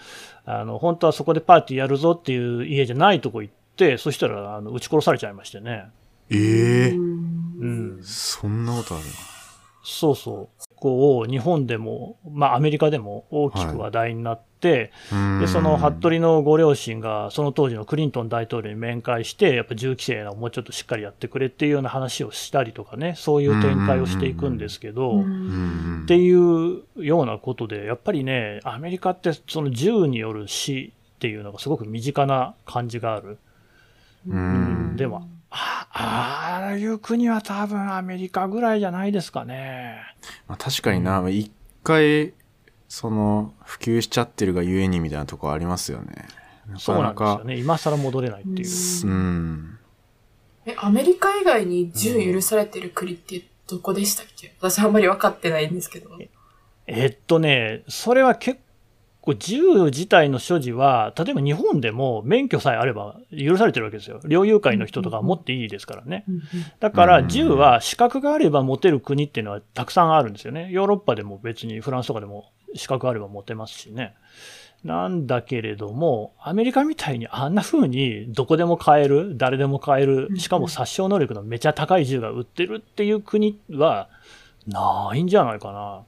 [0.44, 5.86] あの、本当はそこでパーティーやるぞっていう家じゃないとこ行って、そしたら、あの、撃ち殺されちゃいましてね。
[6.30, 7.22] ええうん
[7.60, 7.66] う
[7.98, 8.00] ん。
[8.02, 9.04] そんなことある
[9.84, 10.74] そうそう。
[10.76, 14.51] こう、日本でも、まあアメリカでも大きく話題になって、な。
[14.62, 14.92] で、
[15.48, 33.38] その服部のご両親が、その当時のクリントン大統領に面会して、やっぱ銃規制をもうちょっとしっかりやってくれっていうような話をしたりとかね、そういう展開をしていくんですけど、うっんていうようなことで、やっぱりね、アメリカってその銃による死っていうのがすごく身近な感じがある。
[34.28, 34.96] ううんん。
[34.96, 39.96] でも、あああいう国は多分アメリカぐらいじゃないですかね。
[40.46, 41.50] まあ、確かにな、一
[41.82, 42.32] 回、
[42.94, 46.28] その、普及しちゃってるがゆえにみたいなとこありますよね。
[46.68, 47.58] なそうかなんか、なですよね。
[47.58, 49.06] 今更戻れないっていう。
[49.06, 49.78] うん。
[50.66, 54.54] え、アメリカ以外に銃許されてる国ってどこでしたっけ？
[54.60, 56.10] 私あんまり分かってないんですけど。
[56.86, 58.60] えっとね、それは結
[59.22, 64.20] 構銃自体の所持は、例えば日本でも免許さえあれば許されてるわけですよ。
[64.24, 66.26] 猟友会の人とかは持っていいですからね。
[66.78, 70.68] だから銃は資格があれば持てる国っていうのはたくさんあるんですよね。
[70.70, 74.14] ヨーロッパでも別にフランスとかでも資格あれば持てますしね。
[74.84, 84.08] なんだけれども、アメリカみたいにあんな風にどこでも買える、誰でも買える、しかも殺傷能力のめちゃ高い銃が売ってるっていう国は
[84.66, 86.02] ないんじゃないかな。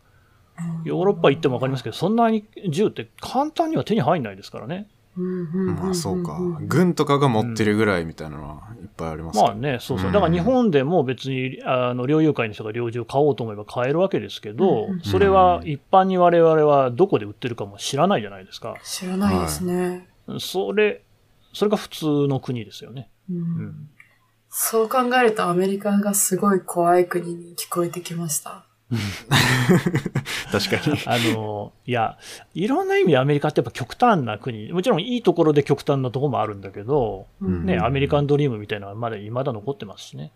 [0.85, 4.89] ヨーロッパ行ってもわかりますけど、そんなに銃って簡単には手に入んないですからね。
[5.17, 6.39] まあそうか。
[6.63, 10.13] 軍とかが持ってるぐらいみたいなのはいっぱいありますまあね、そうそう。
[10.13, 18.77] だから日本でも別に、あの、猟友会の人が猟銃買おうと思えば買えるわけですけどうん、それは一般に我々はどこで売ってるかも知らないじゃないですか。
[18.83, 20.09] 知らないですね。
[20.39, 21.03] それ
[21.53, 23.09] それが普通の国ですよね。
[23.31, 23.89] うんん
[24.49, 28.67] そう考えるとアメリカがすごい怖い国に聞こえてきました。
[30.53, 30.99] 確かに。
[31.07, 32.19] あの、いや、
[32.55, 40.33] いろんな意味でアメリカってやっぱ極端な国、もちろんいいところで極端なところもあるんだけど、うんね、アメリカンドリームみたいなのはまだ未だ残ってますしね。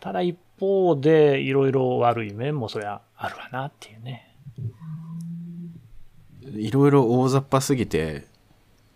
[0.00, 4.28] ただ一方で、いろいろ悪い面もそりゃあるわなっていうね。
[6.54, 8.26] いろいろ大雑把すぎて、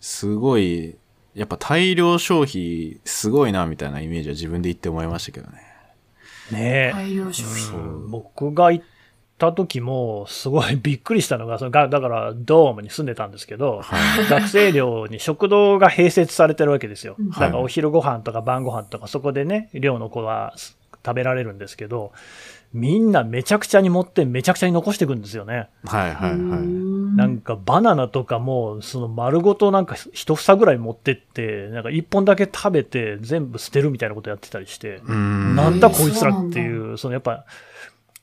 [0.01, 0.97] すごい、
[1.35, 5.59] やっぱ大量消費すごいなみたいなイメージは自分で言って思いましたけどね。
[6.51, 7.81] ね大量消費。
[7.81, 8.85] うん僕が行っ
[9.39, 14.29] た時も、すごいびっくりしたのが、そのが だからドームに住んでたんですけど、はい。
[14.29, 17.17] 学生寮に食堂が併設されてるわけですよ。
[17.19, 20.55] うんだからお昼ご飯とか晩ご飯とかそこでね、寮の子は
[21.05, 22.13] 食べられるんですけど、
[22.73, 25.69] みんなめちゃくちゃに持ってめちゃくちゃに残していくんですよね。
[25.85, 26.41] はいはいはい。
[27.17, 35.55] なんんかバナナとかも、その丸ごとなんか一房ぐらい持ってって、なんか一本だけ食べて全部捨てるみたいなことやってたりして、ん。
[35.57, 37.47] なんだこいつらっていう、そのやっぱ、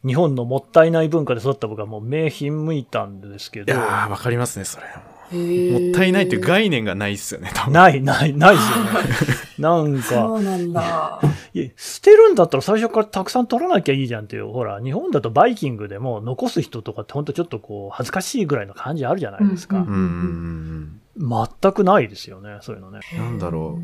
[0.05, 4.87] 日本のもったいない文化で育った僕はもう目ひんむいたんですけど、いやー、わかりますね、それ。
[5.31, 7.73] もったいないっていう概念がないっすよね、多分。
[7.73, 8.91] ないない、ないですよね。
[9.59, 11.19] なんそか、うなんだ。
[11.53, 19.77] いや捨てるんだったら最初からたくさん取らなきゃいいじゃんっていう、ほら、日本だとバイキングでも残す人とかって本当ちょっとこう、恥ずかしいぐらいの感じあるじゃないですか。
[19.77, 22.99] うんうんうん全くないですよね、そういうのね。
[23.15, 23.79] なんだろ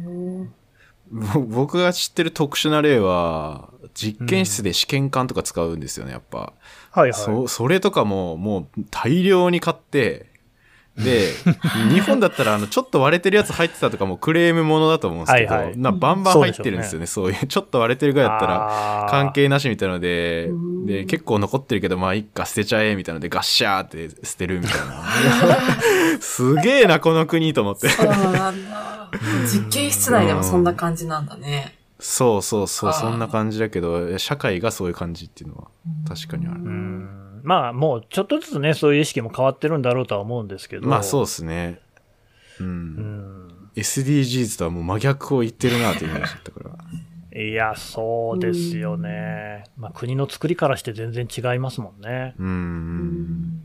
[1.12, 6.38] う僕が知ってる特殊な例は、実験室で試験管とか使うんですよね、やっぱ。
[6.38, 6.54] は
[6.98, 7.14] いはい。
[7.14, 10.30] そそれとかももう大量に買って
[10.98, 11.32] で
[11.92, 25.04] 日本だったらあのちょっと割れてるやつ入ってたとかもクレームものだと思うんですけど、はいはいなバンバン入ってるんですよねそういう ちょっと割れてるぐらいだったらら関係なしみたいのでうんで結構残ってるけどまあいっか捨てちゃえみたいのでガッシャーって捨てるみたいな
[26.20, 28.90] すげえなこの国と思ってそうなんだ。
[29.52, 31.79] 実験室内でもそんな感じなんだね。
[32.00, 35.68] そうそうそうそんな感じだけど社会がそういう感じっていうのは
[36.08, 40.88] 確かにあるうんまあもうちょっとずつね、そういう意識も変わってるんだろうとは思うんですけど。
[40.88, 41.80] まあそうですね
[42.60, 43.70] うんうん。
[43.76, 46.60] SDGs とはもう真逆を言ってるなというイメージだったか
[47.32, 47.42] ら。
[47.42, 49.64] いや、そうですよね。
[49.78, 52.36] まあ国の作りからして全然違いますもんね。
[52.38, 53.62] うん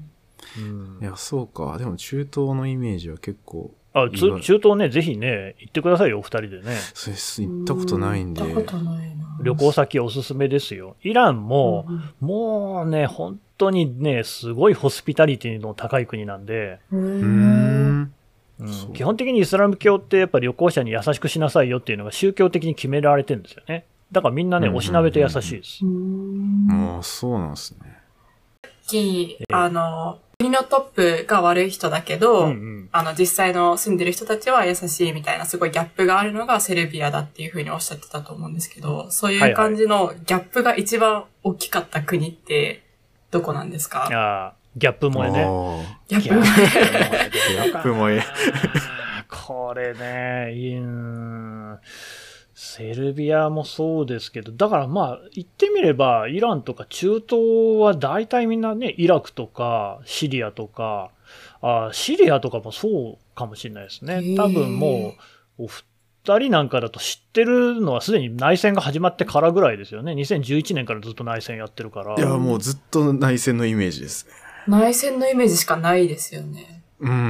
[0.56, 1.76] うんいや、そうか。
[1.78, 6.74] でも中東のイメージは結構、あ中東ね、ぜひね、行ってくださいよ、お二人でね。
[6.94, 8.42] そうです行ったことないんで。
[8.42, 9.24] 行ったことないな。
[9.40, 10.96] 旅行先おすすめですよ。
[11.04, 18.12] イランも、うんもうね、本当にね、すごいホスピタリティの高い国なんで、うん。
[18.94, 23.84] 基本的にイスラム教ってやっぱ旅行者に優しくしなさいよっていうのが宗教的に決められてるんですよね。
[24.10, 25.84] だからみんなね、うんおしなべて優しいです。
[25.84, 27.98] んもうそうなんですね。
[28.86, 30.80] き、あの、国のトッ
[31.22, 32.88] プが悪い人だけど、うんうん。
[32.92, 42.82] あの、実際の住んでる人たちは優しいみたいなすごいギャップがあるのがセルビアだっていうふうにおっしゃってたと思うんですけど、そういう感じのギャップが一番大きかった国って
[43.30, 44.04] どこなんですか？
[44.12, 45.44] ああ、ギャップ萌えね。
[46.08, 48.22] ギャップギギャップ萌え。
[49.30, 51.78] これね、いいうん
[52.76, 61.12] セルビアもそうですけど、だからまあ、言ってみれば、イランとか中東は大体みんなね、イラクとかシリアとか、
[61.62, 64.34] あシリアとかもそうかもしれないですね。
[64.36, 65.14] 多分も
[65.56, 65.84] う、お二
[66.40, 70.10] 人なんかだと知ってるのはすでに内戦が始まってからぐらいですよね。
[70.14, 72.16] 2011年からずっと内戦やってるから。
[72.16, 74.32] いや、もうずっと内戦のイメージですね。
[74.66, 76.82] 内戦のイメージしかないですよね。
[76.98, 77.12] うんう。
[77.12, 77.22] うん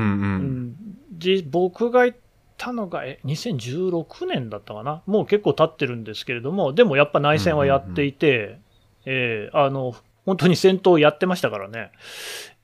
[0.69, 0.77] ん
[1.19, 2.19] で僕が行っ
[2.57, 5.03] たのが、え、2016年だったかな？
[5.07, 8.59] もう結構経ってるんですけれども、でもやっぱ内戦はやっていて、
[9.05, 11.91] えーあの、本当に戦闘やってましたからね。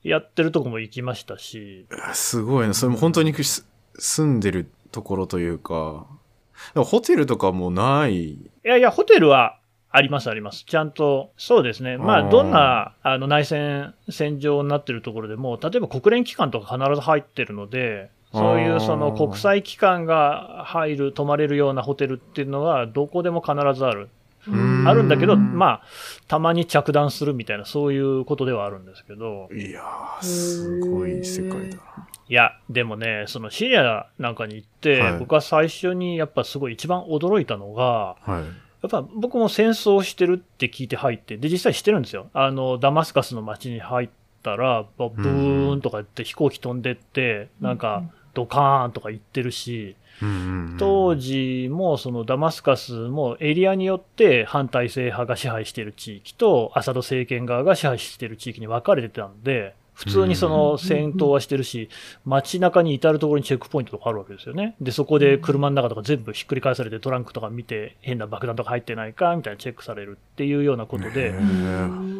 [0.03, 2.73] やってるとこも行きましたし、すごいな。
[2.73, 3.67] それも本当にす
[3.99, 6.07] 住んでるところというか、
[6.75, 8.31] ホテルとかもない？
[8.31, 9.59] いやいや、ホテルは
[9.91, 10.63] ありますあります。
[10.65, 11.97] ちゃんと、そうですね。
[11.97, 24.09] まあ、どんなあの内戦、戦場になってるところでも、例えば国連機関とか必ず入ってるので、そういうその国際機関が入る、泊まれるようなホテルっていうのは、どこでも必ずある。
[24.47, 25.81] うんあるんだけど、うんまあ、
[26.27, 32.07] たまに着弾するみたいな、そういうことではあるんですけど、いやー、すごい世界だな。
[32.27, 38.43] いや、でもね、そのシリアなんかに行って、はい僕は最初にやっぱすごい一番驚いたのが、はい。
[38.81, 42.29] やっぱ僕も戦争してるって聞いて入って、で、実際してるんですよ。
[42.33, 44.09] あの、ダマスカスの街に入っ
[44.41, 49.95] たら、ブーンとか言って飛行機飛んでって、なんか、ドカーンとか言ってるし、
[50.77, 61.89] 当時もそのダマスカスもエリアによって反体制派が支配している地域とアサド政権側が支配している地域に分かれてたんで、普通にその戦闘はしてるし、
[62.25, 64.75] 街中に至るところにチェックポイントとかあるわけですよね。
[64.81, 71.33] で、そこで車の中とか全部ひっくり返されてトランクとか見て変な爆弾とか入ってないかみたいなチェックされるっていうようなことで、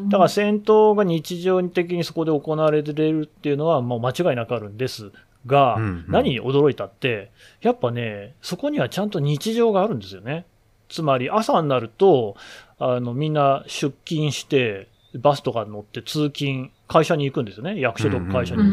[0.10, 5.12] だから戦闘が日常的にそこで行われてるっていうのはもう間違いなくあるんです
[5.46, 5.78] が、
[6.08, 10.46] 何に驚いたって、やっぱね、そこにはちゃんと日常があるんですよね。
[10.90, 12.36] つまり朝になると、
[12.80, 17.80] あの、みんな出勤して、バスとか乗って通勤、会社に行くんですよね。
[17.80, 18.70] 役所とか会社に行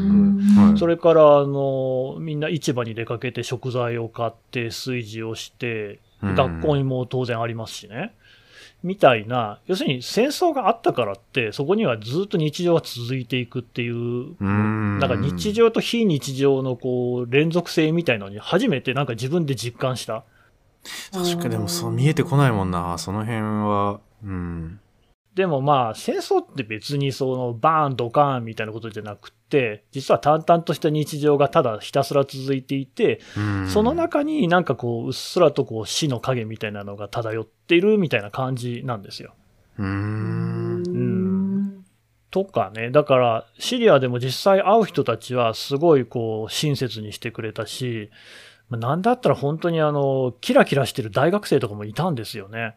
[0.75, 0.79] く。
[0.79, 8.13] それから、あの、みんな市場に出かけて食材を買って炊事をして、学校にも当然ありますしね。
[8.83, 20.25] みたいな、要するに戦争があったからって、そこにはずっと日常が続いていくっていう、なんか日常と非日常のこう連続性みたいなのに初めてなんか自分で実感した。
[21.12, 24.01] 確かでもそう見えてこないもんな、その辺は。
[24.25, 24.81] うん。
[25.38, 33.20] でもまあ、戦争って別にそのバーンドカーンみたいなことじゃなくて、実は淡々とした日常がただひたすら続いていて、
[33.68, 39.33] その中になんかこう、うっすらとこう死の影みたいなのが漂っているみたいな感じなんですよ。
[39.79, 40.83] うん。
[40.83, 41.85] うん。
[42.33, 48.11] とかね、だからシリアでも実際会う人たちはすごいこう親切にしてくれたし、
[48.70, 52.74] なんだったら本当にあの、キラキラしてる大学生とかもいたんですよね。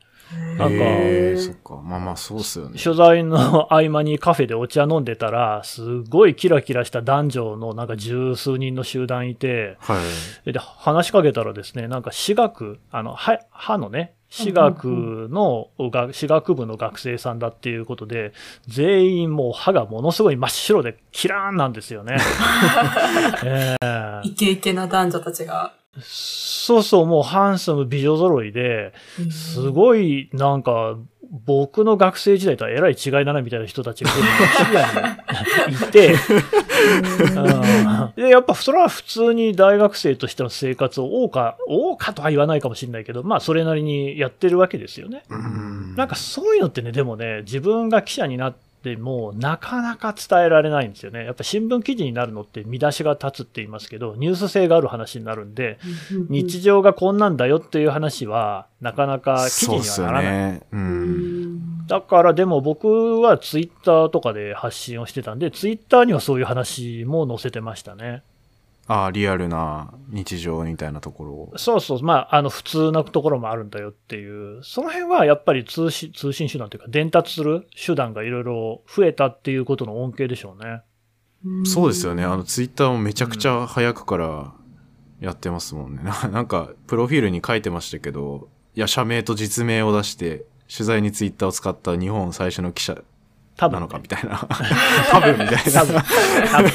[0.57, 1.81] なんか、そっか。
[1.83, 2.79] まあまあそうっすよね。
[2.79, 9.97] 取材の合間にカフェでお茶飲んでたら、すごいキラキラした男女のなんか十数人の集団いて、は
[10.45, 18.31] い、で、話しかけたらですね、なんか私学、あの、歯歯のね、私学の、私学部の学生さんだっていうことで、
[18.65, 22.15] 全員もう歯がものすごい真っ白でキラーンなんですよね。
[23.43, 25.73] えー、イケイケな男女たちが。
[25.99, 28.93] そうそう、もうハンサム美女揃いで、
[29.29, 30.97] すごいなんか、
[31.45, 34.17] 僕の学生時代とはえらい違いだなみたいな人たちがシ
[34.71, 36.15] リアにいて、
[38.21, 45.23] で、やっぱそれは普通に大学生としての生活を謳歌、謳歌とは言わないかもしれないけど、まあそれなりにやってるわけですよね。
[45.95, 51.23] なんかそういうのってね、でもね、自分が記者になって、でも、なかなか伝えられないんですよね。
[51.25, 55.77] やっぱ新聞記事になるのって見出しが立つって言いますけど、ニュース性がある話になるんで、
[56.29, 60.33] 日常がこんなんだよっていう話は、なかなか記事にはならない。
[60.53, 68.23] ねうん、だからでも僕はツイッターとかで発信をしてたんで、ツイッターにはそういう話も載せてましたね。
[68.91, 71.53] ああ、リアルな日常みたいなところを。
[71.55, 72.03] そうそう。
[72.03, 74.61] まあ、あの、普通なところもあるんだよっていう。
[74.65, 80.81] その辺はやっぱり通信、通信手段というか、伝達する手段がいろいろ増えたっていうことの恩恵でしょうね。
[81.63, 82.25] そうですよね。
[82.25, 84.53] あの、ツイッターもめちゃくちゃ早くから
[85.21, 86.01] やってますもんね。
[86.25, 93.01] うん、なんか、プロフィールに書いてましたけど、いや、社名と実名を出して、取材にツイッターを使った日本最初の記者
[93.57, 94.45] なのかみたいな。
[95.11, 95.61] 多分みたいな。
[95.71, 95.95] 多分。
[96.51, 96.71] 多分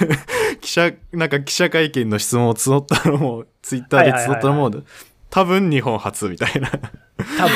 [0.60, 4.70] 記者、なんか記者会見の質問を募ったのも、ツイッターで募ったのも、
[5.30, 6.70] 多分日本初みたいな。
[6.70, 7.52] 多分。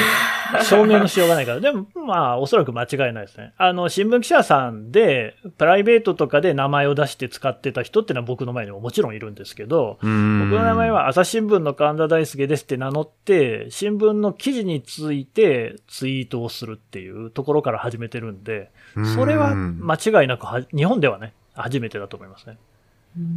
[0.64, 1.60] 証明のしようがないから。
[1.60, 3.52] でも、まあ、おそらく間違いないですね。
[3.56, 18.70] あの、新聞記者さんで、プライベートとかで名前を出して使ってた人っていうのは僕の前にももちろんいるんですけど、僕の名前は朝日新聞の神田大輔ですって名乗って、新聞の記事についてツイートをするっていうところから始めてるんで、
[19.14, 22.58] それは間違いなく日本ではね、初めてだと思いますね。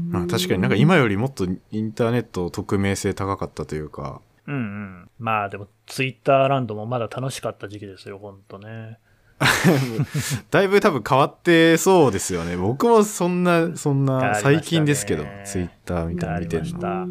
[0.10, 4.22] まあ、確かになんか今よりもっとインターネット匿名性高かったというか。
[4.46, 5.10] うんうん。
[5.20, 9.00] まあでもツイッターランドもまだ楽しかった時期ですよ、ほんとね。
[10.52, 12.56] だいぶ多分変わってそうですよね。
[12.56, 17.08] 僕もそんな、そんな、最近ですけど、ツイッターみたいな見てるの。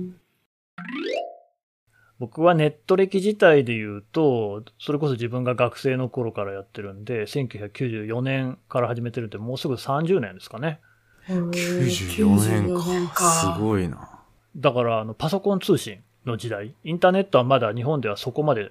[2.18, 10.80] 僕はネット歴自体で言うと、それこそ自分が学生の頃からやってるんで、1994年から始めてるんで、もうすぐ30年ですかね。
[11.28, 13.22] 94年か。
[13.56, 14.08] すごいな。
[14.56, 18.70] だから、あの、パソコン通信の時代、インターネットはまだ日本ではそこまで、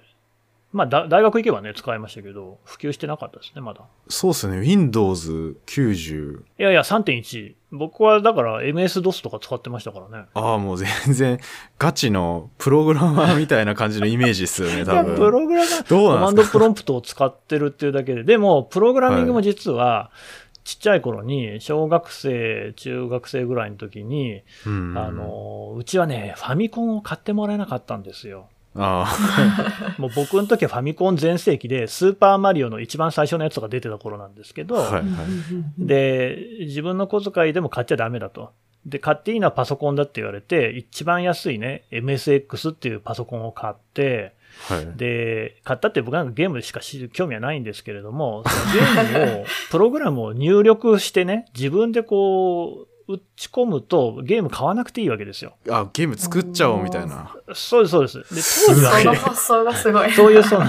[0.72, 3.82] まあ、大学行けばね、使いましたけど、普及してなかったですね、まだ。
[4.08, 6.38] そうですね、Windows 90。
[6.38, 7.54] いやいや、3.1。
[7.72, 10.26] 僕はだから MS-DOS とか使ってましたからね。
[10.32, 11.38] ああ、もう全然、
[11.78, 15.16] ガチのプログラマーみたいな感じのイメージですよね、 多分。
[15.16, 28.48] プログラマー、どうコマンドプロンプトを使ってるっていうだけで、でも、プログラミングも実は、はいちっちゃい頃に、小学生、中学生ぐらいの時に、うん、あの、うちはね、ファミコンを買ってもらえなかったんですよ。
[28.74, 35.04] ああ もう僕の時はファミコン全盛期で、スーパーマリオの一番最初のやつが出てた頃なんですけど、はいはい、
[35.78, 38.52] で、自分の小遣いでも買っちゃダメだと。
[38.86, 44.32] で、買っていいのはパソコンだって言われて、一番安いね、MSX っていうパソコンを買って、
[44.68, 44.96] はい。
[44.96, 46.80] で、買ったって僕なんかゲームしか
[47.12, 55.54] 興味はないんですけれども、そのゲームを、プログラムを入力してね、自分でこう、打ち込むとゲーム買わなくていいわけですよ。
[55.68, 57.34] あ、ゲーム作っちゃおうみたいな。
[57.52, 58.18] そうです、そうです。
[58.66, 60.12] で、当時はね、その発想がすごい。
[60.12, 60.68] そういう、その、い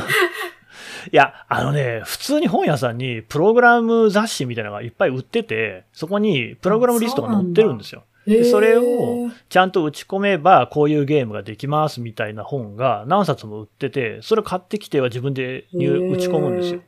[1.11, 8.03] や、あのね、普通に本屋さんにプログラム雑誌みたいなのがいっぱい売ってて、そこにプログラムリストが載ってるんですよ。
[8.25, 16.81] でそれをちゃんと打ち込めばこういうゲームができますみたいな本が何冊も売ってて、それを買ってきては自分で入打ち込むんですよ。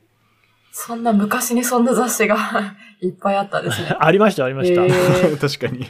[0.71, 2.37] そんな昔にそんな雑誌が
[3.01, 3.95] いっぱいあったんですね。
[3.99, 4.81] ありました、ありました。
[5.39, 5.85] 確かに。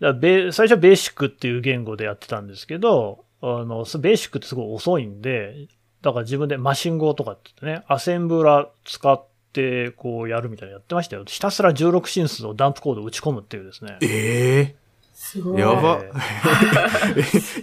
[0.00, 5.66] だベ最初はベーシックっていう言語でやってたんですけど、あの、ベーシックってすごい遅いんで、
[6.00, 11.24] だから自分でマシン語とかって言ってね、アセンブラ使ってこうやるみたいなのやってましたよ。
[11.24, 13.98] ひたすら16進数をダンプコードを打ち込むっていうですね。
[14.02, 14.74] え
[15.14, 15.60] すごい。
[15.60, 16.10] やばえ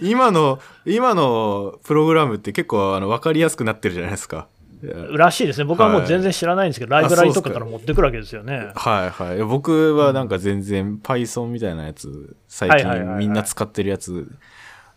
[0.02, 4.48] 今の、今のプログラムって結構あの分かりやすくなってるじゃないですか。
[5.12, 5.64] らしいですね。
[5.64, 8.72] 僕はもう全然知らないんですけど、はいライブラリとかから持ってくるわけですよね。
[8.74, 9.44] はいはいいや。
[9.44, 14.28] 僕はなんか全然 Python みたいなやつ、最近みんな使ってるやつ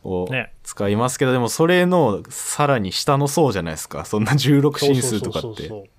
[0.03, 4.05] をね使いますけど、でもそれのさらに下の層じゃないですか。
[4.05, 5.47] そんな16進数とかって。
[5.47, 5.94] そうそうそうそう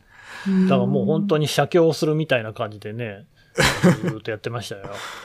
[0.69, 3.27] だからもう本当に写経をするみたいな感じでね、
[4.03, 4.83] ずっとやってましたよ。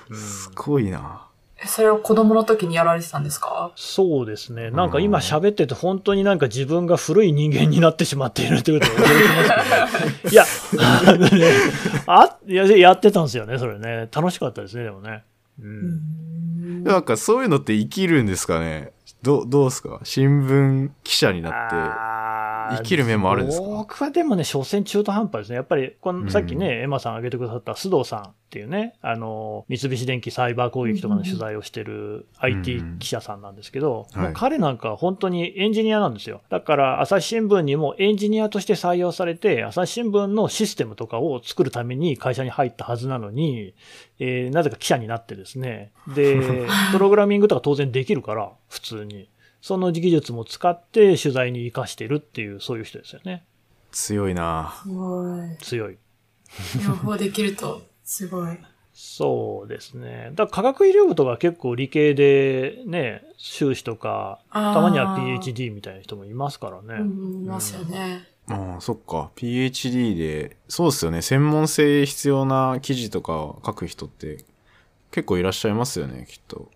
[0.10, 1.28] うんすごいな。
[1.64, 3.72] えそれを子供の時にやられてたんですか？
[3.76, 4.72] そうですね。
[4.72, 10.44] なんか今喋ってて本当になんか自分が古い人間になってしまっているということを驚きますけど、ね、 いや、
[10.80, 11.52] あのね、
[12.08, 14.08] あ、いや、やってたんですよね、それね。
[14.12, 15.24] 楽しかったですね、でもね。
[15.62, 16.84] うん。
[16.84, 18.92] なんかそういうのって生きるんですかね？
[19.22, 20.00] どどうですか？
[20.04, 21.76] 新聞記者になって。
[22.78, 23.66] 生きる面もあるんですか？
[23.68, 25.56] 僕はでもね、所詮中途半端ですね。
[25.56, 36.42] やっぱり、こうんのさっきね、エマさん挙げてくださった須藤さんっていうね、あの、三菱電機サイバー攻撃とかの取材をしてる IT 記者さんなんですけど、はいもう彼なんか本当にエンジニアなんですよ。
[36.50, 43.74] だから、朝日新聞にもエンジニアとして採用されて、朝日新聞のシステムとかを作るために会社に入ったはずなのに、
[44.20, 45.92] えーなぜか記者になってですね。
[46.16, 46.40] で、
[46.92, 49.28] プログラミングとか当然できるから、普通に。
[49.62, 53.46] その技術も使って取材に活かしてるっていう、そういう人ですよね。
[53.92, 54.74] 強いな。
[54.84, 55.58] すごい。
[55.62, 55.98] 強い。
[56.86, 58.58] 両方できると、すごい。
[58.94, 60.32] そうですね。
[60.36, 67.04] だから科学医療部とか結構理系でね、修士とか、たまには PhD みたいな人もいますからうね。
[67.04, 68.28] ん、いますよね。
[68.48, 69.32] ああ、そっか。
[69.36, 71.22] PhD で、そうですよね。
[71.22, 74.44] 専門性必要な記事とか書く人って
[75.12, 76.70] 結構いらっしゃいますよね、きっと。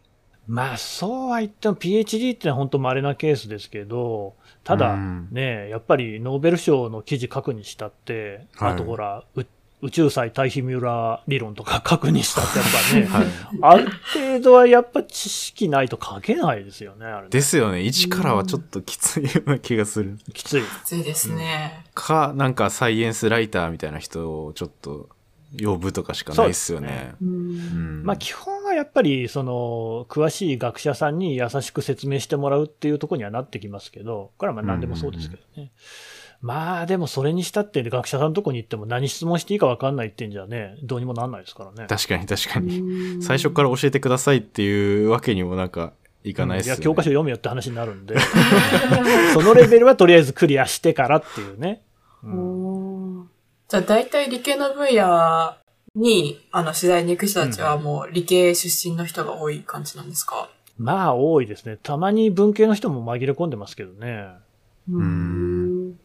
[0.48, 9.46] まあそうは言っても PhD ってのは本当稀なケースですけど、ただうんね、やっぱりノーベル賞の記事書くにしたって、はいあとほら、う
[9.82, 12.68] 宇宙際対比ミューラー理論とか書くにしたってやっ
[13.12, 13.28] ぱね、
[13.62, 13.76] はい。
[13.76, 17.82] ある程度はやっぱ知識ないと書けないですよね、あれねですよね。
[17.82, 20.18] 一からはちょっときついような気がする。
[20.34, 20.64] きつい。
[20.64, 21.86] きついですね。
[21.94, 25.10] か、なんかサイエンスライターみたいな人をちょっと
[25.62, 27.14] 呼ぶとかしかないっすよね。
[27.22, 27.26] う。
[27.26, 28.04] うんん。
[28.06, 35.72] まあ基本はやっぱり、その、詳しい学者さんに優しく説明してもらうっていうところにはなってきますけど、これはまあ何でもそうですけどね。
[36.42, 41.88] まあでもそれにしたって学者さんのとこに行っても何質問していいか分かんないってんじゃね、どうにもなんないですからね。
[41.88, 42.80] 確かに確かに。
[42.80, 46.78] うん最初から教えてくださいっていうわけにもなんかいかないっすよね。
[46.78, 48.16] いや、教科書読めよって話になるんで、
[49.34, 51.82] そのレベルはとりあえずクリアしてからっていうね。
[52.24, 53.30] うん
[53.68, 55.56] じゃあ大体理系の分野
[55.96, 60.50] に、あの、取材に行く人たちはもう理系出身の人が多い感じなんですか？
[60.78, 61.78] まあ多いですね。
[61.82, 64.28] たまに文系の人も紛れ込んでますけどね。
[64.92, 66.00] うん。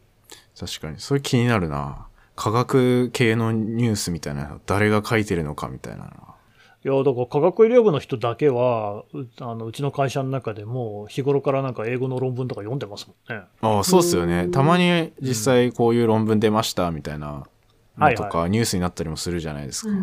[0.57, 0.99] 確かに。
[0.99, 2.07] それ気になるな。
[2.35, 6.11] 科学系のニュースみたいなの誰が書いてるのかみたいなの
[6.83, 13.43] いや、だから科学医療部の人だけは、うあのうちの会社の中でも日頃からなんか英語の論文とか読んでますもんね。
[13.61, 14.45] ああ、そうっすよね。
[14.45, 17.43] うんたまに実際こういう論文出ましたみたいな
[17.97, 19.93] のとはかニュースになったりもするじゃないですか。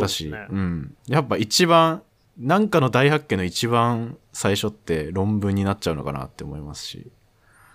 [0.00, 0.46] だし、ね。
[0.50, 0.96] うん。
[1.08, 2.02] やっぱ一番、
[2.38, 7.10] なんかの大発見の一番最初って論文になっちゃうのかなって思いますし。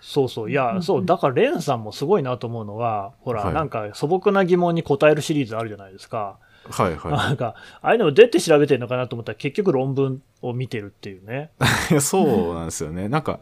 [0.02, 0.52] そうそう。
[0.52, 1.06] いや、そう。
[1.06, 6.38] だからレンさんもすごいなと思うのは、ほら、はいなんか素朴な疑問に答えるシリーズあるじゃないですか。
[6.70, 11.52] はいはなんか、ああいうのをどうやって調べてるのかなと思ったら結局論文を見てるっていうね。
[12.00, 13.10] そうなんですよね。
[13.10, 13.40] なんか、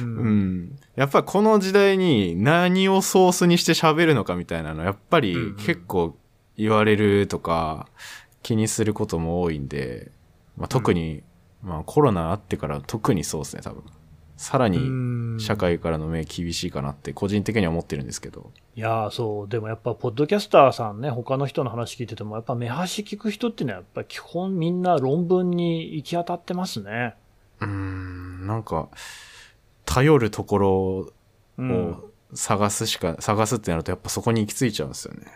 [0.00, 0.78] ううんん。
[0.94, 6.16] やっぱこの時代に何をソースにして喋るのかみたいなの、やっぱりうんうん結構
[6.56, 7.88] 言われるとか
[8.42, 10.10] 気にすることも多いんで、
[10.56, 11.22] まあ、特に、
[11.62, 13.82] まあコロナあってから特にそうですね、多分。
[14.36, 14.80] さらにう
[15.36, 18.50] ん社会からの目厳しいかなって個人的には思ってるんですけど。
[18.74, 27.14] いやーそう、でもやっぱ、ポッドキャスターさんね、他の人の話聞いてても、やっぱ目端聞く人っていうのは、やっぱり基本みんな論文に行き当たってますね。
[27.60, 28.88] うーん、なんか、
[29.86, 31.12] 頼るところ
[31.58, 35.26] うんを探すしか、探すってなるとやっぱそこに行き着いちゃうんですよね。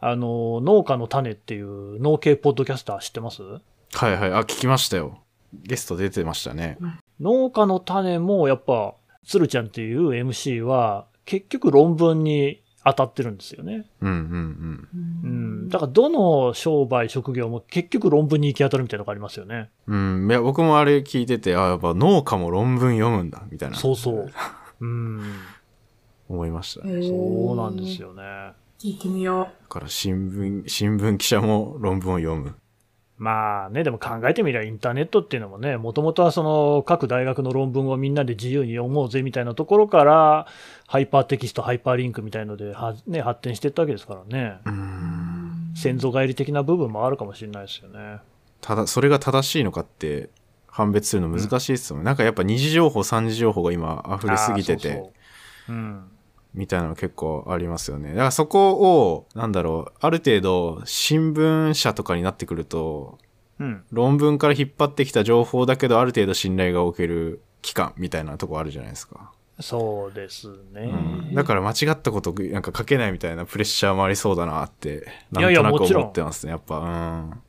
[0.00, 3.42] あの、農家の種っていう農系ポッドキャスター知ってます？
[3.42, 4.32] はいはい。
[4.32, 5.18] あ、聞きましたよ。
[5.52, 6.78] ゲスト出てましたね。
[7.20, 8.94] 農家の種もやっぱ、
[9.24, 13.84] 鶴ちゃんっていう MC は結局論文に当たってるんですよね。
[14.00, 14.88] うんうん
[15.24, 15.68] うん。
[15.68, 19.70] だからどの商売、職業も結局論文に行き当たるみたいなのがありますよね。
[19.88, 20.22] うん。
[20.22, 20.30] うん。
[20.30, 23.76] いや、僕もあれ聞いてて、あ、やっぱ農家も論文読むんだ、みたいな。
[23.76, 24.30] そうそう。
[24.80, 25.22] うん。
[26.28, 27.02] 思いましたね。
[27.02, 28.08] そうなんですよ。
[28.08, 28.22] よね。
[28.78, 32.54] 聞いてみよだから新聞、新聞記者も論文を読む。
[33.18, 40.46] まあね、でも考えてみりゃインターネットっていうのもね、もともとはその各大学の論文をみんなで自由に読もうぜみたいなところから、
[40.86, 44.58] ハイパーテキスト、ハイパーリンクみたいのでは、ね、発展していったわけですからね。
[44.66, 44.70] う。
[44.70, 45.26] うん
[45.76, 48.18] 先祖返り的な部分もあるかもしれないですよね。
[48.62, 50.30] ただ、それが正しいのかって
[50.66, 52.04] 判別するの難しいですよね。
[52.04, 54.88] なんかやっぱ二次情報、三次情報が今溢れすぎてて。
[54.88, 55.12] そうそ
[55.68, 56.10] ううん。
[56.56, 58.10] みたいなの結構ありますよね。
[58.10, 63.18] だからそこを、なんだろう、ある程度新聞社とかになってくると、
[63.58, 63.84] うん。
[63.90, 69.32] 論文から引っ張ってきた情報だけどある程度信頼がおける機関みたいなとこあるじゃないですか。
[69.60, 70.82] そうですね。
[70.82, 76.52] うん、だから間違ったことなんか書けないみたいなプレッシャーもありそうだなって、なんとなく思ってますね。
[76.52, 77.42] やっぱ、うん。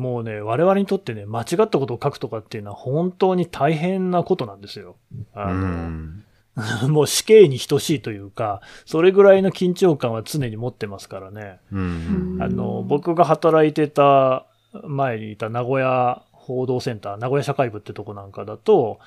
[0.00, 4.96] もうね、我々にとってね、間違ったことを書くとかっていうのは本当に大変なことなんですよ。
[5.34, 6.24] あうの、ん。
[6.88, 11.60] もう死刑に等しいというか、それぐらいの緊張感は常に持ってますからね。
[11.72, 12.38] うん。
[12.40, 14.46] あの、僕が働いてた、
[14.84, 18.98] 前にいた名古屋報道センター、名古屋社会部ってとこなんかだと、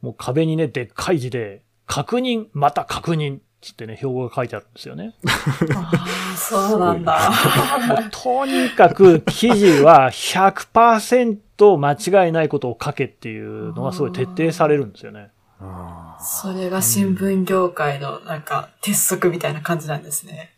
[0.00, 5.14] もう壁にね、でっかい字で、確認、また確認つってね、標語が書いてあるんですよね。
[5.74, 7.30] ああ、そうなんだ。
[8.12, 15.30] とにかく記事は100%間違いないことを書けっていうのがすごい徹底されるんですよね。
[15.60, 20.56] あそれが新聞業界のなんか鉄則みたいな感じなんですね。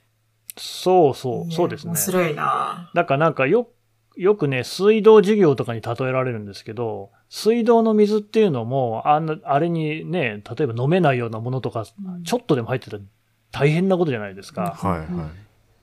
[0.57, 1.96] そうそう、そうですね面。
[1.96, 3.68] 白いなだからなんかよ、
[4.16, 11.84] よくね、水道事業とかに例えられるんですけど、水道の水っていうのも、あんな、あれにね、例えば飲めないようなものとか、
[12.24, 13.03] ちょっとでも入ってたら
[13.53, 14.76] 大変なことじゃないですか。
[14.82, 14.88] あ。
[14.88, 15.09] はいはい。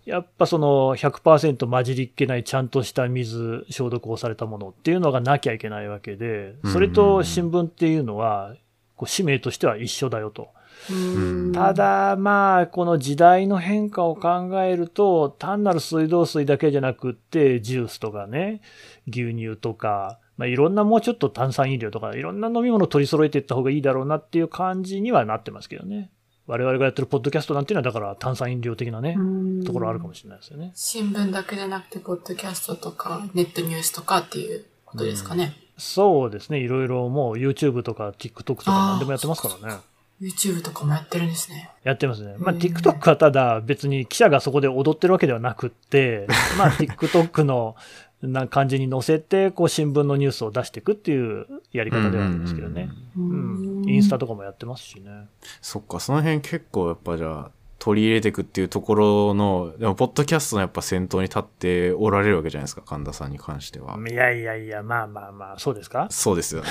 [0.06, 8.56] やっぱその100%混じりっけないちゃんとした水、消毒をされたものっていうのがなきゃいけないわけで、それと新聞っていうのは、
[8.96, 10.50] こう使命としては一緒だよと。
[10.90, 18.62] うんた、だ、まあ、この時代の変化を考えると、単なる水道水だけじゃなくって、ジュースとかね、
[19.08, 26.12] 牛乳とか、まあ、いろんなもうちょっと炭酸飲料とか、いろんな飲み物を取り揃えていった方がいいだろうなっていう感じにはなってますけどね。
[26.48, 29.18] 我々がやってるポッドキャストなんていうのは、だから炭酸飲料的なね、
[29.66, 30.72] ところあるかもしれないですよね。
[30.76, 35.56] 新聞だけでなくて、ポッドキャストとか、ネットニュースとかっていうことですかね。
[35.78, 36.60] そうですね。
[36.60, 39.80] いろいろもう YouTube とか TikTok とか何でもやってますからね。
[40.22, 41.70] YouTube とかもやってるんですね。
[41.84, 42.36] やってますね。
[42.38, 47.76] まあ、うん TikTok はただ別に記者がそこで踊ってるわけではなくって、 まあ、TikTok の
[48.22, 52.90] な感じに載せて、こう、新聞のニュースを出していくっていうやり方ではあるんですけどね。
[53.18, 53.84] うん。
[53.88, 55.28] インスタとかもやってますしね。
[55.62, 57.52] そっか、その辺結構やっぱじゃあ、
[57.86, 63.96] 取り入れていくっていうところの、でも、ポッドキャストのやっぱ先頭に立っておられるわけじゃないですか、神田さんに関しては。
[64.10, 66.08] いやいやいや、まあまあまあ、そうですか？
[66.10, 66.68] そうですよね。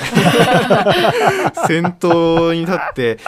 [1.69, 3.19] 先頭に立って、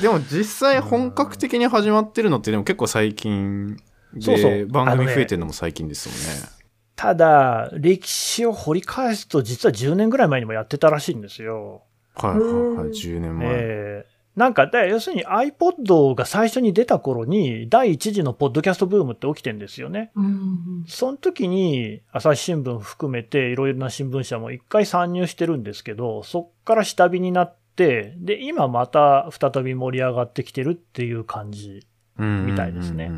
[0.00, 3.76] でも実際本格的に始まってるのってでも結構最近
[4.14, 6.48] で、そうそう番組増えてるのも最近ですよね。
[6.96, 11.82] ただ、歴史を掘り返すと、実は10年ぐらい前にもやってたらしいんですよ。
[12.14, 12.50] はいはいは
[12.86, 13.48] い、10年前。
[13.48, 20.12] ええなんか、だ要するに iPod が最初に出た頃に、第一次のポッドキャストブームって起きてんですよね。
[20.14, 20.84] うん。
[20.86, 31.84] その時に、朝日新聞含めていろいろな新聞社も一回参入してるんですけど、そっから下火になって、で、今また再び盛り上がってきてるっていう感じ。
[32.18, 33.12] うんみたいですね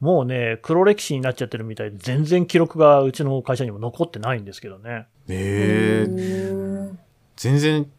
[0.00, 5.06] もうね、黒歴史になっちゃってるみたいで、全然記録がうちの会社にも残ってないんですけどね。
[5.28, 6.98] ええうん
[7.36, 7.90] 全然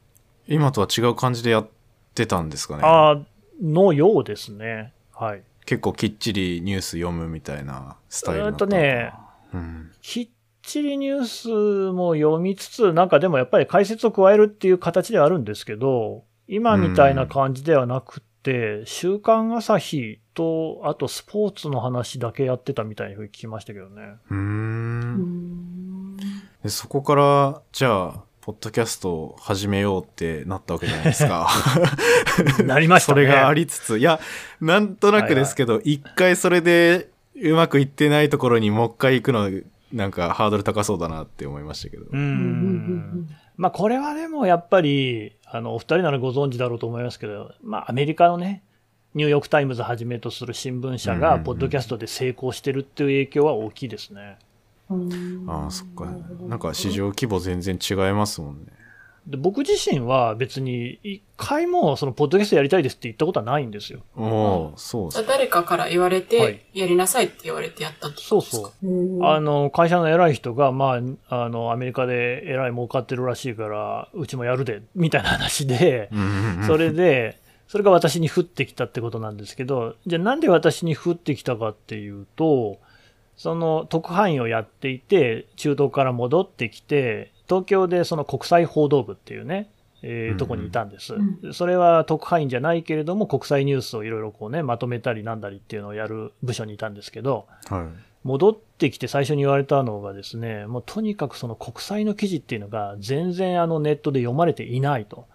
[0.48, 1.79] 今とは違う感じでやって
[2.26, 2.84] たんですかね。
[2.84, 3.20] ああ、
[3.62, 4.94] のようですね。
[5.14, 5.44] はい。
[5.66, 9.14] 結構きっちりニュース読むみたいなスタイルだったのかなうーんとね、
[9.54, 9.92] うん。
[10.02, 10.30] きっ
[10.62, 24.16] ちりニュースも読みつつ、なんかでもやっぱり解説を加えるっていう形ではあるんですけど、今みたいな感じではなくて、週刊朝日と、あとスポーツの話だけやってたみたいに聞きましたけどね。
[24.32, 26.18] うんん
[26.64, 31.48] でそこから、じゃあ、ポッドキャストを始めようってなったわけじゃないですか。
[32.66, 33.22] なりましたね。
[33.22, 34.20] それがありつつ、いや、
[34.60, 39.52] なんとなくですけど、一、回それでうまくいってないところにもう一回行くの、
[39.94, 42.06] なんかハードル高そうだなって思いましたけど。
[42.06, 42.10] う。
[42.12, 48.64] うんんまあこれはでもやっぱり、あの、お二人ならご存知だろうと思いますけど、まあ、アメリカのね、
[49.14, 54.40] ニューヨークタイムズはじめとする新聞社が、ポッドキャストで成功してるっていう影響は大きいですね。
[55.48, 56.06] ああ、そっか。
[56.48, 58.80] なんか市場規模全然違いますもんね。
[59.28, 64.00] で僕自身は別に一回もそのポッドキャストやりたいですって言ったことはないんですよ。
[64.16, 69.24] おおそう誰かから言われはいて、やりなさいって言われてやったってそうそう。
[69.24, 76.10] あの、会社の偉い人が、まあ、あの、アメリカで偉い儲かってるらしいから、うちもやるで、みたいな話で、
[76.66, 77.38] それで、
[77.68, 82.80] それが私に降ってきたってことなんですけど、じゃあなんで私に降ってきたかっていうと、
[83.40, 89.70] その特派員をやっていて、中東から戻ってきて、東京でその国際報道部っていうね、
[90.02, 97.86] えーとこにいたんです、うんそれは特派員じゃないけれども、国際ニュースをいろいろこうね、まとめたりなんだりっていうのをやる部署にいたんですけど、はい。
[98.26, 105.28] 戻ってきて最初に言われたのがですね、もうとにかくその国際の記事っていうのが全然あのネットで読まれていないと。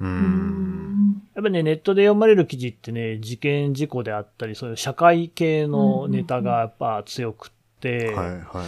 [0.00, 0.04] う。
[0.04, 1.22] うんん。
[1.34, 8.64] やっぱりね、ネットで読まれる記事ってね、事件事故であったり、そういう社会系のネタがやっぱ強くって、はいは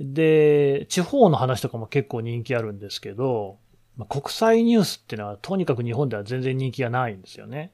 [0.00, 0.14] い。
[0.14, 3.58] で、地方の話とかも結構人気あるんですけど、
[3.96, 7.72] まあ、国際ニュースっていうのはとにかく日本では全然人気がないんですよね。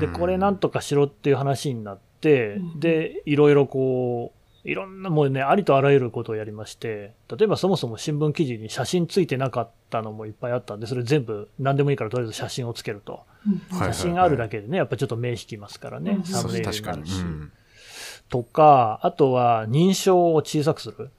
[0.00, 4.35] で、これなんとかしろっていう話になってう、んで、いろいろこう、
[4.66, 13.12] いろんなもうね、ありとあらゆることをやりまして、例えばそもそも新聞記事に写真ついてなかったのもいっぱいあったんで、それ全部何でもいいからとりあえず写真をつけると。
[13.12, 16.76] はい写真あるだけでね、やっぱちょっと目引きますからねう、んサムネイルに。
[16.78, 17.20] になるし。
[17.20, 17.52] うん
[18.28, 21.10] とか、あとは認証を小さくする。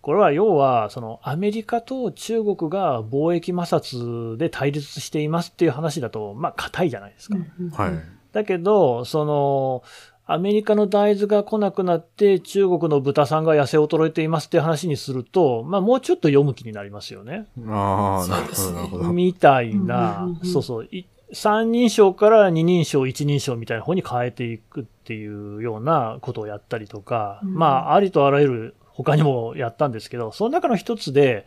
[0.00, 7.36] これは要は、そのアメリカと中国が貿易摩擦で対立していますっていう話だと、まあ硬いじゃないですか。
[7.72, 7.92] はい。
[8.32, 9.82] だけど、その、
[10.24, 17.46] アメリカの大豆が来なくなって中国の豚さんが痩せ衰えていますっていう話にすると、まあもうちょっと読む気になりますよね。
[17.66, 18.76] ああ、なるほど、そうですね。
[18.76, 19.12] なるほど。
[19.12, 20.28] みたいな。
[20.44, 27.54] そうそう、い三人称から二人称、一人称みたいな方に変えていくっていうようなことをやったりとか、うん。
[27.54, 31.46] まあ、ありとあらゆる他にもやったんですけど、その中の一つで、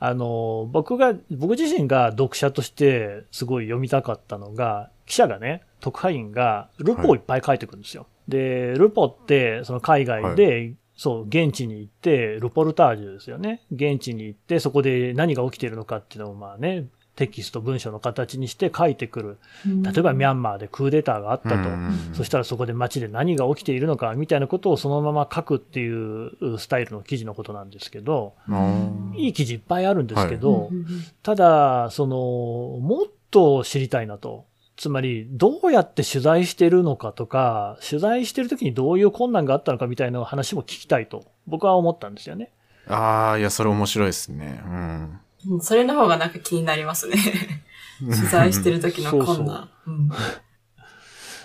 [0.00, 8.06] あの、僕が、僕自身が読者としてすごい読みたかったのが、記者がね、特派員がルポをいっぱい書いてくるんですよ。
[8.26, 13.62] で、ルポって、その海外で、そう、現地に行って、ルポルタージュですよね。
[13.72, 19.38] 現地に行って、そこで何が起きているのかっていうのを、まあね、テキスト、文章の形にして書いてくる。
[19.82, 21.56] 例えばミャンマーでクーデターがあったと。
[22.12, 28.34] そしたらそこで街で何が起きているのかみたいなことをそのまま書くっていうスタイルの記事のことなんですけど、
[29.16, 30.70] いい記事いっぱいあるんですけど、
[31.24, 32.16] ただ、その、
[32.80, 34.44] もっと知りたいなと。
[34.78, 42.52] つまり、どうやって取材してるのかとか、取材してる時にどういう困難があったのかみたいな話も聞きたいと、僕は思ったんですよね。
[42.86, 44.62] ああ、いや、それ面白いですね。
[44.64, 45.20] うん。
[45.50, 47.16] うんそれの方がなんか気になりますね。
[48.00, 49.68] 取材してる時の困難。
[49.86, 50.10] うん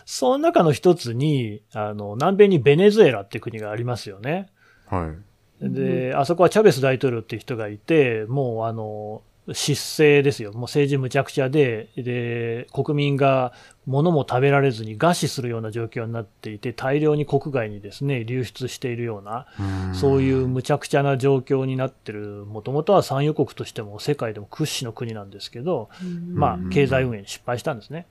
[0.05, 4.49] その中の一つに、あの、南米にベネズエラっていう国がありますよね。
[4.85, 5.11] は
[5.61, 5.73] い。
[5.73, 10.53] で、あそこはチャベス大統領っていう人がいて、もうあの、失勢ですよ。
[10.53, 13.51] もう政治むちゃくちゃで、で、国民が
[13.85, 19.47] 物も食べられずに餓死するような状況になっていて、大量に国外にですね、流出しているような、
[19.93, 25.89] そういうむちゃくちゃな状況になってる、もともとは産油国としても世界でも屈指の国なんですけど、
[26.33, 28.07] まあ、経済運営に失敗したんですね。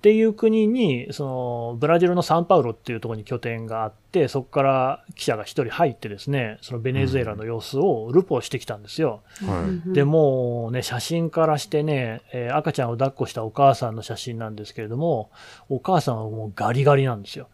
[0.00, 9.20] っていう国に、その、ブラジルのサンパウロっていうところに拠点があって、そこから記者が一人入ってですね、そのベネズエラの様子をルポしてきたんですよ。
[9.46, 9.92] はい。
[9.92, 15.30] で、もうね、写真からしてね、えー赤ちゃんを抱っこしたお母さんの写真なんですけれども、
[15.68, 17.48] お母さんはもうガリガリなんですよ。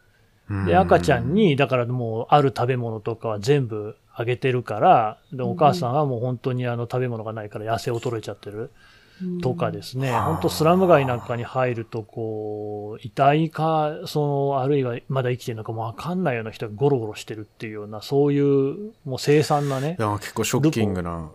[0.66, 8.70] で、赤ちゃんに、だからもう、ある食べ物とかは全部あげてるから、で、お母さんはもう本当にあの食べ物がないから痩せ衰えちゃってる。
[9.42, 21.30] とかですね、はあ本当スラム街なんかに入ると、こう、遺体か、その、あるいはまだ生きてるのかもわかんないような人がゴロゴロしてるっていうような、そういう、もう凄惨なねい、や、結構ショッキングな。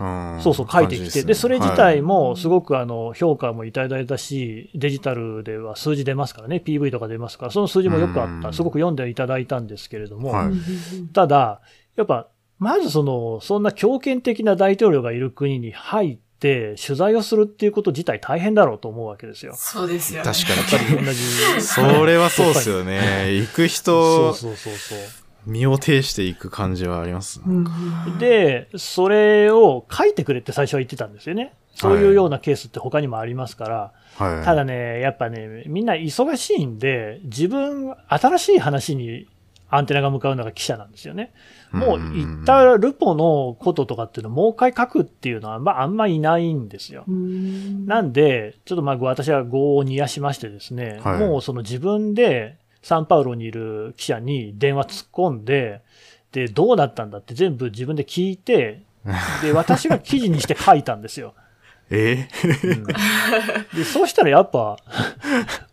[0.00, 8.54] うんそうそう書いてきて、で、それ自体も、もすごくあの、評価もいただいたし、デジタルでは数字出ますからね、PV とか出ますから、その数字もよくあった、うん。
[8.54, 11.12] すごく読んでいただいたんですけれども、はい。
[11.12, 11.60] ただ、
[11.96, 19.54] やっぱ、まずその、そんな強権的な大統領がいる国に入って、取材をするっていうこと自体大変だろうと思うわけですよ。
[19.56, 20.32] そうですよね。
[20.32, 21.20] 確かやっぱり同じ。
[21.54, 21.60] に。
[21.60, 23.32] それはそうですよね。
[23.34, 24.98] 行く人、そうそうそうそう。
[25.46, 27.44] 身を挺していく感じはありますね。
[27.46, 31.54] うんで、それを書いてくれって最初は言ってたんですよね。
[31.74, 33.92] そういうようなケースって他にもありますから。
[34.16, 34.44] はい。
[34.44, 39.28] ただね、やっぱね、みんな忙しいんで、自分、新しい話に
[39.68, 41.32] アンテナが向かうのが記者なんですよね。
[41.72, 47.04] もう言ったルポのこととかっていうのをもう一回書くっていうのは、まあ、あんまいないんですよ。
[47.06, 55.82] なんで、ちょっとまあ私は業を煮やしましてですね、はい、もうその自分でサンパウロにいる記者に電話突っ込んで、
[56.32, 58.82] で、どうだったんだって全部自分で聞いて、
[59.42, 61.34] で、 私が記事にして書いたんですよ。
[61.92, 62.28] え？
[62.30, 62.84] ー、うん、
[63.76, 64.76] でそうしたらやっぱ、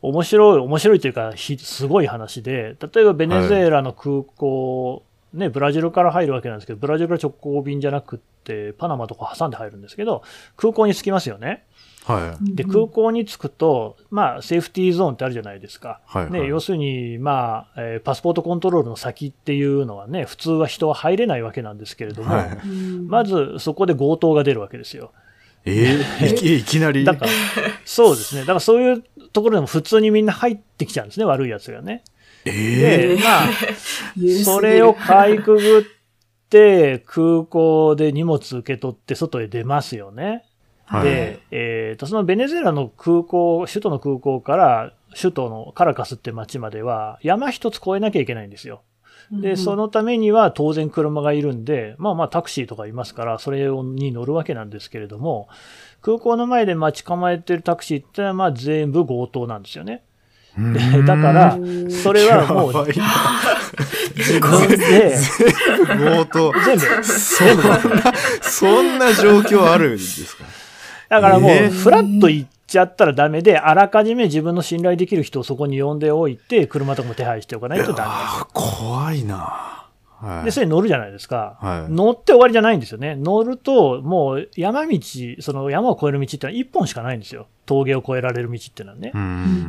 [0.01, 5.01] 面白い、面白いというか、すごい話で、例えばベネズエラの空港、はい、
[5.37, 10.23] ね、ブラジルから入るわけなんですけど、ブラジルから直行便じゃなくって、パナマとか挟んで入るんですけど、
[10.55, 11.63] 空港に着きますよね。
[12.07, 22.57] はい、で空港に着くと、まあ、セーフティーゾーンってあるじゃないですか、はいはい、ね、要するに、まあえー、パスポートコントロールの先っていうのはね、普通は人は入れないわけなんですけれども、はい、
[23.07, 25.11] まずそこで強盗が出るわけですよ。
[25.65, 27.03] えー、いきなり？
[27.05, 27.31] だから
[27.83, 32.03] そうですね、だからそういうところでも普通にみんな入ってきちゃうんですね、悪いやつがね。
[32.47, 33.47] えー、で、まあ、
[34.43, 35.83] それをかいくぐっ
[36.49, 40.45] て、空港で荷物受け取って外へ出ますよね。
[40.85, 48.81] はい、で、えーと、そのベネズエラの空港、首都の空港から首都のカラカスって街までは山一つ越えなきゃいけないんですよ。
[49.31, 55.49] で、そのためには当然車がいるんで、まあまあタクシーとかいますから、それに乗るわけなんですけれども、
[56.01, 60.03] 空港の前で待ち構えてるタクシーってのはまあ全部強盗なんですよね。
[60.57, 61.57] でだから、
[62.03, 65.15] それはもう、自分で、
[65.87, 66.51] 強盗。
[66.65, 67.63] 全部、全部。
[68.41, 70.43] そんな状況あるんですか？
[71.09, 78.11] だからもう、フラッと行っちゃったらダメで、あらかじめ自分の信頼できる人をそこに呼んでおいて、車とかも手配しておかないとダメ。
[78.51, 79.83] 怖いな
[80.19, 83.15] はい、で、それ乗るじゃないですか、はい、乗って終わりじゃないんですよね。
[83.15, 84.99] 乗ると、もう山道、
[85.41, 87.45] その山を越える道ってのは1本しかないんですよ。
[87.67, 89.13] 峠を越えられる道っていうのはね。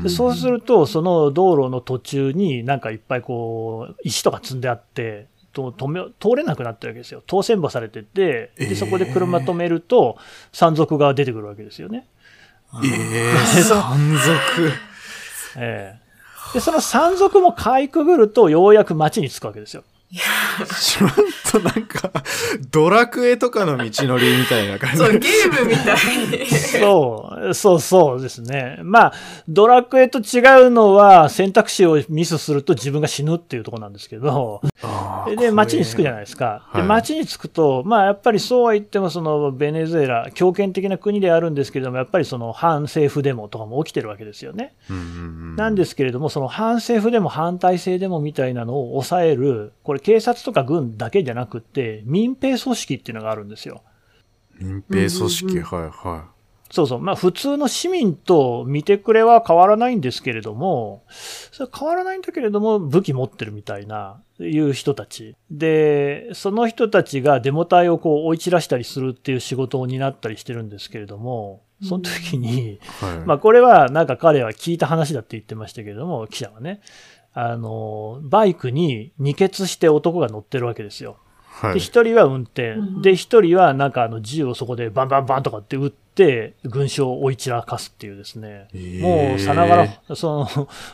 [0.02, 7.22] でそうすると、その道路の途中になんかいっぱいこう、石とか積んであって、と止め通れなくなってるわけですよ。
[7.26, 10.16] 当選簿されてて、でそこで車止めると、
[10.52, 12.06] 山賊が出てくるわけですよね。
[12.84, 14.72] ええー、山賊。
[15.56, 19.82] ええー、で、その山賊もかいくぐると、ようやく町に着くわけですよ。
[21.50, 22.12] となんか、
[22.70, 24.96] ドラクエとかの道のりみたいな感じ。
[24.98, 26.46] そう、ゲームみたい。
[26.46, 28.78] そう、そうそうですね。
[28.82, 29.12] まあ、
[29.48, 34.60] ドラクエと違うのは選択肢をミスすると自分が死ぬっていうところなんですけど、
[35.38, 36.68] で、街に着くじゃないですか。
[36.74, 44.74] で、街に着くと、まあ、やっぱりそうは言っても、その、ベネズエラ、強権的な国であるんですけれども、やっぱりその、反政府デモとかも起きてるわけですよね。
[45.56, 53.82] なんですけれども、その、反政府デモ、反体制デモみたいなのを抑える、これ警察とか軍だけじゃなくて、民兵組織っていうのがあるんですよ。
[54.60, 56.38] 民兵組織、はいはい。
[56.70, 57.00] そうそう。
[57.00, 65.34] まあ普通の市民と見てくれは変わらないんですけれども、それ変わらないんだけれども武器持ってるみたいな、いう人たち。
[65.50, 76.80] で、その人たちがデモ隊をこう追い散らしたりするっていう仕事を担ったりしてるんですけれども、その時に、はい、まあこれはなんか彼は聞いた話だって言ってましたけれども、記者はね。
[77.40, 81.18] あの、バイクに二欠して男が乗ってるわけですよ。
[81.60, 82.76] はい、で、一人は運転。
[83.02, 88.68] で、一人はなんかあの銃をそこでバンバンバンとかって撃って、群衆を追い散らかすっていうですね。
[88.72, 90.46] えー、もうさながら、 その、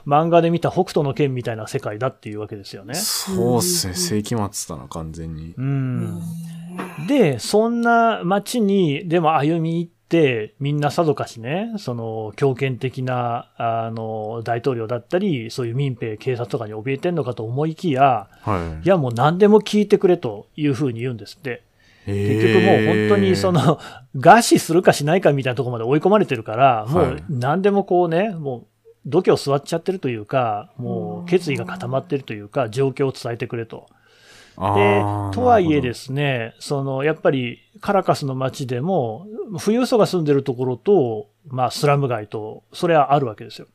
[0.06, 2.94] 漫画で見た北斗の剣みたいな世界だっていうわけですよね。
[2.94, 3.94] そうっすね。
[3.94, 5.54] 世紀末だな、完全に。
[5.56, 6.22] うん。
[7.06, 9.90] で、そんな街に、でも歩み
[10.60, 21.62] みんなさぞかしね、その強権的なあの大統領だったり、そういう民兵、警察とかに怯えてんのかと思いきや、はい、いや、もう何でも聞いてくれというふうに言うんですって。
[22.06, 23.80] 結局もう本当にその、
[24.16, 28.66] 餓死するかしないかみたいなところまで追い込まれてるから、もう何でもこうね、もう
[29.06, 33.86] 度胸座っちゃってるというか、もう決意が固まってるというか、状況を伝えてくれと。
[34.56, 35.02] で、
[35.32, 39.26] とはいえですね、その、やっぱりカラカスの街でも、
[39.62, 43.66] 富裕層が住んでるところと、まあ、スラム街と、それはあるわけですよ。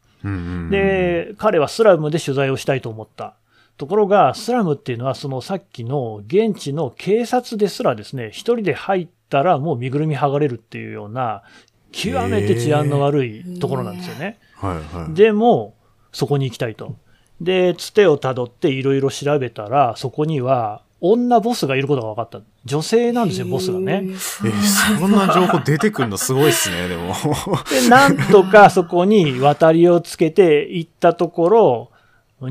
[0.69, 3.35] で、彼はスラムで取材をしたいと思った。
[3.77, 11.43] ところが、スラムっていうのは、そのさっきの現地の警察ですらですね、一人で入ったらもう身ぐるみ剥がれるっていうような、
[11.91, 14.37] 極めて治安の悪いところなんですよね。
[14.55, 15.75] はいはい、でも、
[16.11, 16.95] そこに行きたいと。
[17.41, 22.41] で、つてをたどっていろいろ調べたら、そこには女ボスがいることが分かった。
[22.65, 24.01] 女性なんですよ、ボスがね。
[24.03, 27.13] えー、そんな情報出てくるのすごいっすね、でも。
[27.71, 31.91] で、なんとかそこに渡りをつけて行ったところ、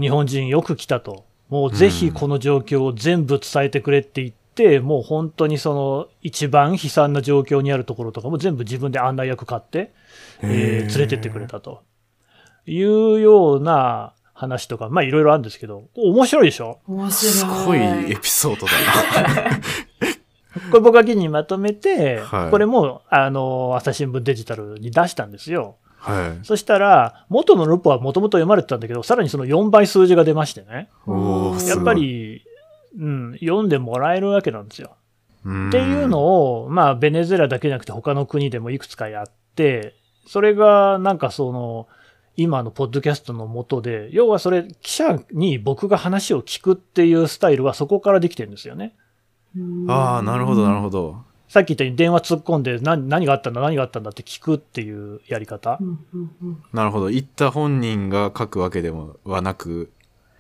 [0.01, 1.25] 日本人よく来たと。
[1.49, 9.93] もうぜひこの状況を全部伝えてくれって言って、うん、もう本当にその一番悲惨な状況にあるところとかも全部自分で案内役買って、
[10.43, 11.83] えー、連れてってくれたと
[12.67, 16.79] いうような話とか、まあいろいろあるんですけど、面白いでしょ？
[16.87, 17.33] 面白い。
[17.33, 18.73] すごいエピソードだ
[19.51, 19.59] な。
[20.71, 25.77] これ僕が記事にまとめて、はいこれも、あの、朝日新聞デジタルに出したんですよ。
[25.97, 26.45] はい。
[26.45, 30.89] そしたら、元のルポはもともと読まれてたんだけど、さらにその4倍数字が出ましてね。
[31.07, 32.43] おーややっぱ、り、
[32.97, 34.91] うん、読んでもらえるわけなんですよ。
[35.47, 39.27] っっていうのを、まあ、ベネズエラだけじゃなくて他の国でもいくつかやっ
[39.57, 39.95] て、
[40.27, 41.89] それがなんかその、
[42.39, 48.95] 今のポッドキャストの元で、要はそれ、記者に僕が話を聞くっていうスタイルはそこからできてるんですよね。
[49.89, 50.83] ああ、なるほど、なるど。
[50.83, 51.17] ほど。
[51.49, 55.85] さっき言ったように電話突っ込んで何何があったんだ、何があったんだって聞くっていうやり方う。
[55.85, 57.09] んうんうんなるほど。
[57.09, 59.91] 言った本人が書くわけでもはなく、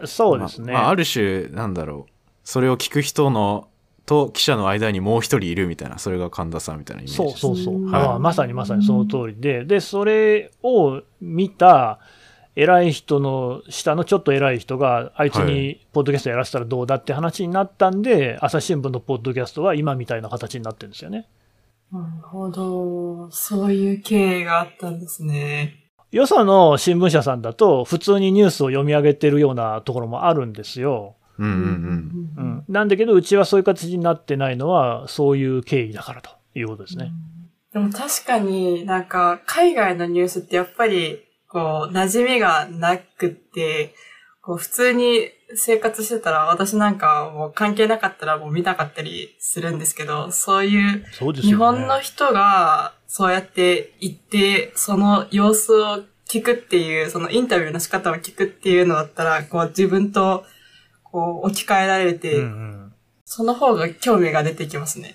[0.05, 0.73] そうですね。
[0.73, 2.13] まあまあある種、なんだろう。
[2.45, 3.67] それを聞く人の、
[4.09, 7.41] と記者の間にもう一人いるみたいな、それが神田さんみたいなイメージそうです。
[7.41, 7.75] そうそう。
[7.75, 11.99] うんああまさにまさにその通りで、で、それを見た
[12.57, 21.29] 偉い人の下のちょっと偉い人が、あいつはにポッドキャストやらせたらどうだって話になったんで、朝日新聞のポッドキャストは今みたいな形になってるんですよね。
[21.93, 23.31] なるほど。
[23.31, 25.85] そういう経緯があったんですね。
[26.11, 31.18] よその新聞社さんだと、普通にニュースを読み上げてるようなところもあるんですよ。
[31.39, 32.65] うんうんうん。
[32.69, 37.13] なんだけど、うちはそういう形になってないのは、そういう経緯だからということですね。
[37.73, 43.95] でも確かになんか海外のニュースってやっぱりこう馴染みがなくって、
[44.41, 51.57] こう普通に生活してたら私なんかもう関係なかったらもう見なかったりするんですけど、そういう日そうですよね。
[51.59, 60.45] 本の人がそうやって行って、その様子を聞くっていう、そのインタビューの仕方を聞くっていうのだったら、こう自分と
[61.13, 62.79] こう置き換えられて、うんうん
[63.31, 65.15] その方が興味が出てきますね。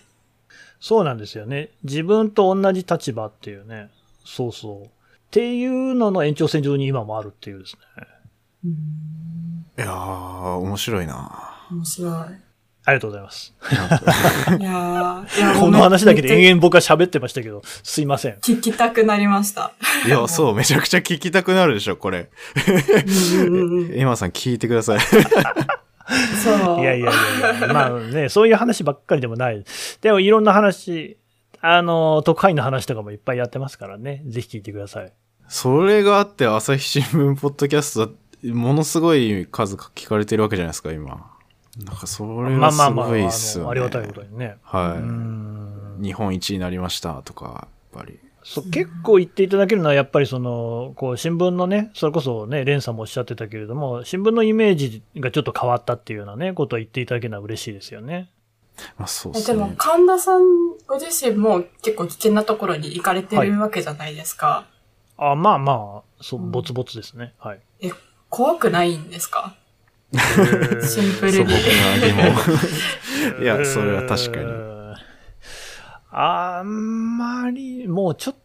[0.80, 1.72] そうなんですよね。
[1.84, 3.89] 自分と同じ立場っていうね。
[4.24, 4.86] そうそう。
[4.86, 4.89] っ
[5.32, 7.76] ていうのの延長線上に今もあるっていうです
[8.66, 8.70] ね。
[9.80, 11.68] いやー、面白いな。
[11.72, 12.28] 面白い。
[12.86, 13.53] ありがとうございます。
[13.71, 18.34] いやーいや この話だけで延々僕は喋ってましたけど、すいません。
[18.36, 19.71] 聞きたくなりました。
[20.05, 22.29] いや、そう、めちゃくちゃ聞きたくなるでしょ、これ。
[22.67, 24.99] うんうんうん今さん聞いてください。
[26.43, 26.81] そう。
[26.81, 29.63] いやいやいやいや、まあね、そういう話ばっかりでもない。
[30.01, 31.17] でもいろんな話、
[31.61, 34.23] あの、特派員の話とかもいっぱいやってますからね。
[34.27, 35.13] ぜひ聞いてください。
[35.47, 38.13] それがあって、朝日新聞ポッドキャスト、
[38.53, 41.32] ものすごい数聞かれてるわけじゃないですか、今。
[41.78, 43.65] なんか、それまあはすまあまあ、あごいっすよね。
[43.65, 44.57] のありがたいことにね。
[44.74, 46.05] うはんい。
[46.05, 48.19] 日本一になりましたとか、やっぱり。
[48.45, 58.30] そう結構言っていただけるのは、やっぱりその、こう、新聞のね、それこそね、レンさんもおっしゃってたけれども、新聞のイメージがちょっと変わったっていうようなね、ことを言っていただけるのは嬉しいですよね。
[58.97, 59.76] まあ、そうっえでもすね、。
[59.78, 60.43] 神田さん
[60.88, 64.67] ご自身も結構危険なところに行かれてるわけじゃないですか。
[65.17, 67.34] あまあまあ、そうう、んぼつぼつですね。
[67.39, 67.59] はい。
[68.30, 69.55] 怖くないんですか？
[70.14, 71.49] シンプ素朴ルに。
[71.49, 73.43] な疑問。
[73.43, 74.51] いやそれは確かにに。
[76.11, 78.36] あんまり、もうちょっ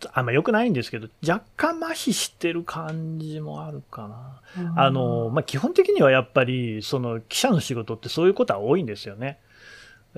[0.00, 4.74] と、あんま良くないんですけど、若干麻痺してる感じもあるかな。
[4.76, 9.38] あの、まあ、基本的にはやっぱり、その記者の仕事ってそういうことは多いんですよね。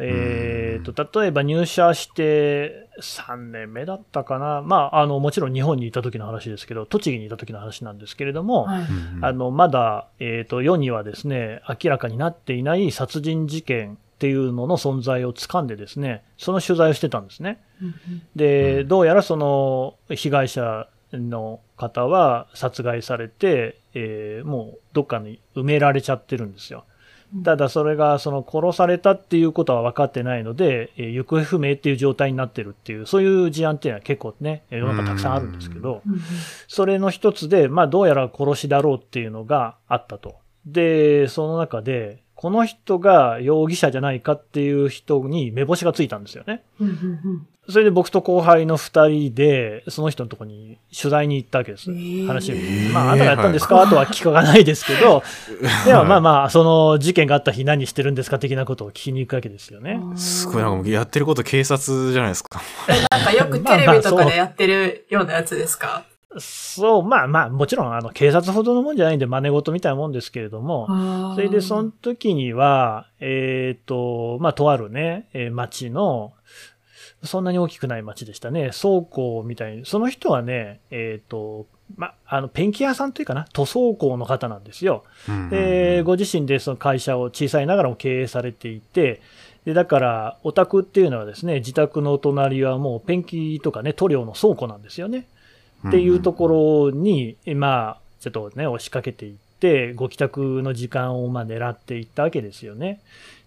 [0.00, 4.62] えー、と、例えば入社して3年目だったかな。
[4.62, 17.60] まあ、あの、もちろん日本にいた時の話ですけど、栃木にいた時の話なんですけれども、はいうんあの、まだ、えっ、と、世にはですね、明らかになっていない殺人事件っていうのの存在をつかんでですね、その取材をしてたんですね。
[17.82, 17.94] うん
[18.36, 26.84] で、うんどうやらその被害者の方は殺害されて、えーもうどっかに埋められちゃってるんですよ。
[27.44, 36.20] ただそれがその殺されたっていうことは分かってないので、えー行方不明っていう状態になってるっていう、そういう事案っていうのは結構ね、世の中たくさんあるんですけど、うん。
[36.68, 40.36] それの一つで、まあどうやら殺しだろうっていうのがあったと。
[40.66, 46.62] で、その中で、この人が容疑者じゃないかっていう人に目星がついたんですよね。
[47.70, 51.90] それで僕と後輩の二人で、その人のところに取材に行ったわけです。
[51.90, 52.26] へー。
[52.26, 52.56] 話を。
[52.94, 53.86] まあ、あなたがやったんですか？
[53.86, 55.22] とは聞かないですけど、
[55.84, 60.00] でもまあまあ、その事件があった日何してるんですか的なことを聞きに行くわけですよね。
[60.02, 62.60] うんすごいなんかやってること警察じゃないですか。
[63.10, 66.04] なんかよくテレビとかでやってるようなやつですか？
[66.38, 70.86] そう、まあまあ、もちろん、あの、警察ほどのもんじゃないんで、真似事みたいなもんですけれども、
[71.34, 76.34] それで、その時には、えっ、と、まあ、とあるね、えー町の、
[77.24, 78.70] そんなに大きくない町でしたね。
[78.80, 79.86] 倉庫みたいに。
[79.86, 81.66] その人はね、えっ、と、
[81.96, 85.04] ま、あの、ペンキ屋さんというかな、塗装工の方なんですよ。
[85.50, 89.20] で、ご自身でその会社を小さいながらも経営されていて、
[89.64, 95.26] で、だから、お宅っていうのはですね、自宅の隣はもうペンキとかね、塗料の倉庫なんですよね。
[95.86, 103.00] っていうところに、まあ、ちょっとね、押しかけていっって、ご帰宅の時間をまあ狙っていったわけですよね。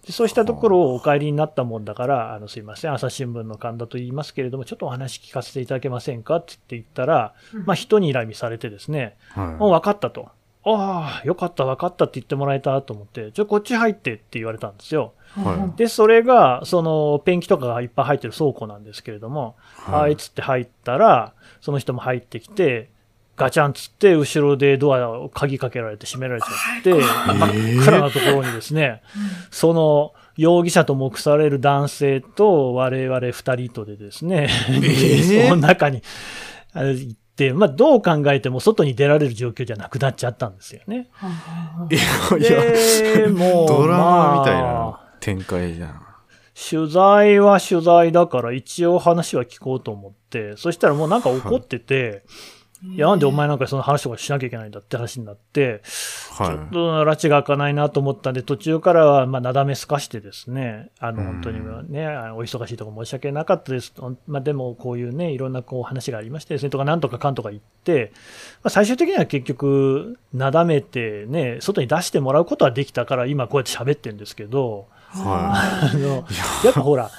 [0.05, 7.33] でそうしたところをお帰りになったもんだから、あのすいません、朝日新聞の神田と言いますけれども、ちょっとお話聞かせていただけませんかって言ったら、
[7.65, 10.29] まあ、人に睨みされてですね、もうは分かったと。
[10.63, 15.13] ああ、よかった、分かったって言ってもらえたと思って、ちょ、こっち入ってって言われたんですよ。
[15.35, 19.55] はで、それが、その、ペンキとかがいっぱい入ってる倉庫なんですけれども、
[19.87, 19.91] い。
[19.91, 22.91] はい、つって入ったら、その人も入ってきて、
[23.37, 29.01] ガチャンつって、後ろでドアを鍵かけられて閉められちゃって、真っ暗なところにですね、
[29.49, 35.47] その、容疑者と目される男性と我々二人とでですね、ー？
[35.49, 36.01] その中に
[36.73, 41.09] 行って、まあどう考えても外に出られる状況じゃなくなっちゃったんですよね。
[41.89, 42.61] いや、いや、
[43.15, 46.01] で、もう、ドラマみたいまあな展開じゃん。
[46.53, 52.23] 取材は取材だから一応話は聞こうと思って、そしたらもうなんか怒ってて、
[52.83, 61.25] いや、なんでお前なんかその話とかしなきゃいけないんだって話になって、ちょっはと拉致が開かないなと思ったんで、途中からはまあなだめすかしてですね、あのうん。
[61.25, 68.11] 本当にね、お忙しいところ申し訳なかったですと、まあ、でもこういうね、いろんなこう話がありましてですね、とかなんとかかんとか言って、
[68.63, 75.19] まあ、最終的には結局、なだめてね、外に出してもらうことはできたから、今こうやって喋ってるんですけど、い。
[75.19, 76.25] はあの
[76.65, 77.11] やっぱほら、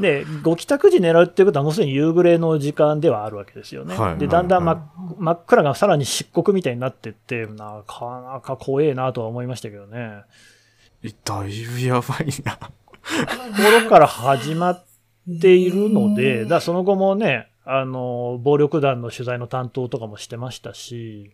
[0.00, 3.96] ね、ご帰宅時狙うっていうことは、もうすでに夕暮れの時間ではあるわけですよね。
[3.96, 10.22] はいで、だんだん真,、はい真っ暗がさらに漆黒みたいになってって、なかなか怖えなとは思いましたけどね。
[11.02, 11.14] い。
[11.24, 12.56] だいぶやばいな。
[12.56, 12.70] とこ
[13.84, 14.84] ろから始まっ
[15.40, 21.32] ているので、だその後もね、あの、暴力団の取材の担当とかもしてましたし、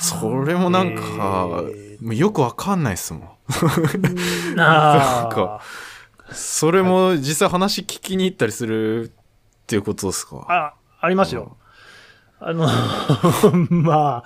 [0.00, 3.28] それもなんか、えもうよくわかんないっすもん。
[4.58, 5.60] あなんか
[6.32, 10.46] それも実際話聞きに行ったりするっていうことですか？
[10.48, 11.56] あ、ありますよ。
[12.42, 12.66] あの、
[13.70, 14.22] ま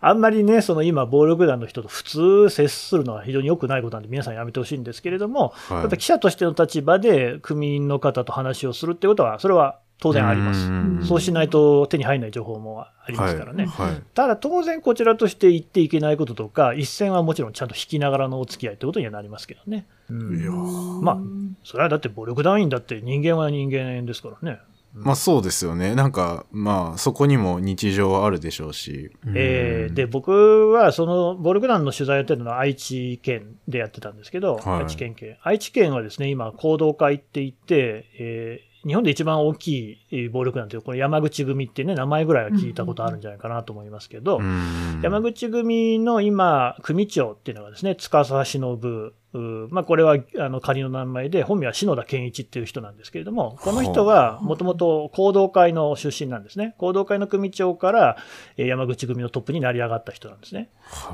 [0.00, 10.66] あ、あんまりね、その今、暴力団の人と普通接するのは非常に良くないことなんで、皆さんやめてほしいんですけれども、はいやっぱ記者としての立場で、組員の方と話をするってことは、それは当然あります。
[10.68, 13.66] うんそうしないと手に入らない情報もありますからね。
[13.66, 13.86] はい。
[13.92, 19.86] はいただ当然こちらとして言っていけないこととか、一線はもちろんちゃんと引きながらのお付き合いってことにはなりますけどね。
[20.08, 21.18] うんいやまあ、
[21.62, 24.58] それはだって暴力団員だって人間は人間ですからね。
[24.92, 25.94] まあそうですよね。
[25.94, 29.12] なんか、まあそこにも日常はあるでしょうし。
[29.34, 35.38] えーで、僕はその暴力団の取材をやってるのは愛知県でやってたんですけど、はい愛知県警。
[35.42, 56.74] 愛知県はですね、今、行動会って言って、えー日本で一番大きいえー暴力団という、これ山口組ってね、名前ぐらいは聞いたことあるんじゃないかなと思いますけど、うん山口組の今、組長っていうのがですね、司忍、うまあ、これはあの仮の名前で、本名は篠田健一っていう人なんですけれども、この人はもともと行動会の出身なんですね。
[56.78, 58.16] 行動会の組長から
[58.56, 60.68] えー山口組のトップになり上がった人なんですね。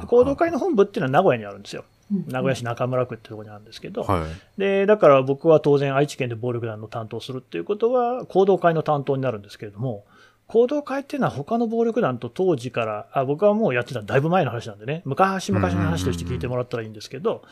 [0.06, 1.84] 行動会の本部っていうのは名古屋にあるんですよ。
[2.11, 4.61] 名古屋市中村区ってところにあるんですけど、はい。
[4.61, 10.04] で、だから僕は当然愛知県で暴力団の担当をするっていうことは、行動会の担当になるんですけれども、
[10.46, 17.42] 行動会っていうのは他の暴力団と当時から、あ僕はもうやってただいぶ前の話なんでね、昔々の話として聞いてもらったらいいんですけど、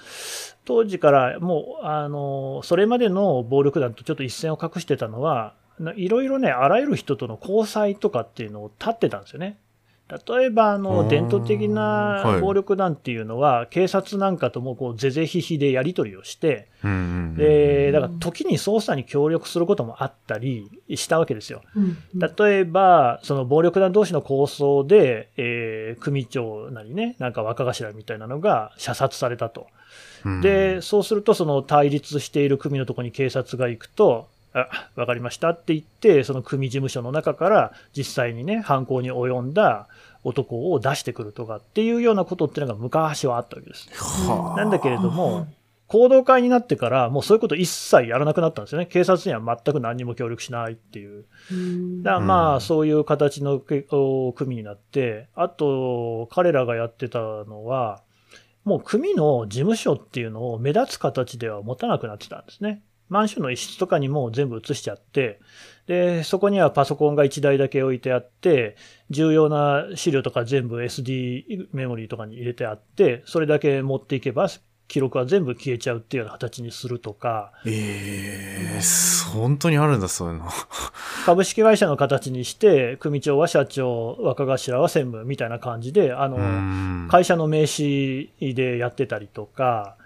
[0.64, 9.58] 当時からもう、あの、それまでの暴力団とちょっと一線を画してたのは、ないろいろね、あらゆる人との交際とかっていうのを立ってたんですよね。
[10.06, 17.00] 例えば、ああの、ー伝統的なはい暴力団っていうのは、警察なんかともこう、ぜぜひひでやり取りをして、うんうんう
[17.32, 21.62] んで、だから時に捜査に協力することもあったりしたわけですよ。
[21.74, 29.68] うん例えば、その暴力団同士の抗争で、えー組長なりね、なんか若頭みたいなのが射殺されたと。
[30.26, 39.88] うんで、そうすると、その対立している組のところに警察が行くと、あ、わかりましたって言って、その組事務所の中から実際にね、犯行に及んだ
[40.22, 43.88] 男を出してくるとかっていうようなことっていうのが昔はあったわけです。
[43.92, 45.48] はあなんだけれども、
[45.88, 48.86] 行動会になってから、もうそういうこと一切やらなくなったんですよね。
[48.86, 51.24] 警察には全く何にも協力しないっていう。
[52.02, 58.02] だからまあ、うんそういう形のけお組になって、あと、彼らがやってたのは、
[58.64, 62.82] もう組の事務所っていうのを目立つ形では持たなくなってたんですね。
[63.08, 65.40] マンションの一室とかにも全部移しちゃって、
[65.86, 68.76] で、そこにはパソコンが1台だけ置いてあって、
[69.10, 74.48] 重要な資料とか全部 SD メモリーとかに入れてあって、それだけ持っていけば、
[74.86, 78.80] 記録は全部消えちゃうっていうような形にするとか、ええ
[79.32, 80.48] 本当にあるんだ、そういうの。
[81.24, 89.96] 株式会社の形にして、組長は社長、若頭は専務みたいな感じで、あの、うん会社の名刺でやってたりとか、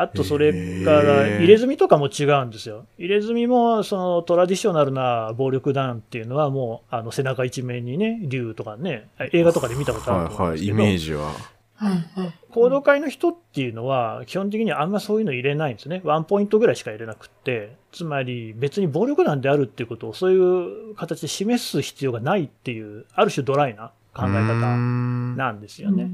[0.00, 2.86] あとそれから入れ墨とかも違うんですよ。
[2.96, 11.60] 入れ墨もそのトラディショナルな暴力団っていうのはもうあの背中一面にね、竜とかね、映画とかで見たことあると思うんはいはい、イですけど、メージは。
[12.50, 16.00] 行動会の人っていうのは、基本的にはあんまそういうの入れないんですね。
[16.04, 17.76] ワンポイントぐらいしか入れなくって。
[17.92, 26.04] つまり、別に暴力団であるっていうことをそういう形で示す必要がないっていう、ある種ドライな考え方んなんですよね。
[26.04, 26.10] ね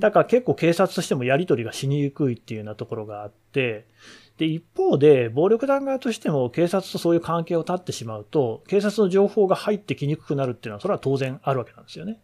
[0.00, 3.86] だから結構警察としてもやり取りがしにくいっていうようなところがあって、
[4.38, 12.12] で、一方で、暴力団側としても警察とそういう関係を断ってしまうと、警察の情報が入ってきにくくなるっていうのは、それは当然あるわけなんですよね。
[12.12, 12.20] はい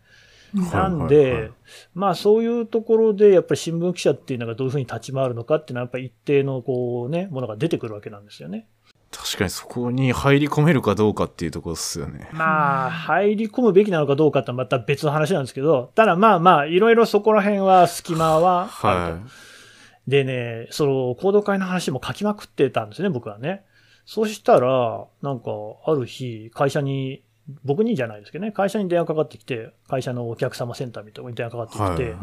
[0.55, 1.51] なんで、
[1.95, 8.69] まあそういうところで、やっぱり新聞記者っていうのがどういうふうに立ち回るのかっていうのは、やっぱり一定のこうね、ものが出てくるわけなんですよね。
[9.35, 12.29] 確かにそこに入り込めるかどうかっていうところですよね。
[12.33, 18.69] まあ、入り込むべきなのかどうかってまた別の話なんですけど、ただまあまあ、いろいろそこら辺は隙間は。
[18.69, 19.19] は
[20.07, 23.65] でね、その、行動会の話も書きまくってたんですね、僕はね。
[24.07, 25.51] そうしたら、なんか、
[25.85, 27.25] ある日、会社に、
[27.65, 32.19] 僕にじゃないですけどね、会社に電話かかってきて、会社のお客様センターみたいに電話かかってきて、は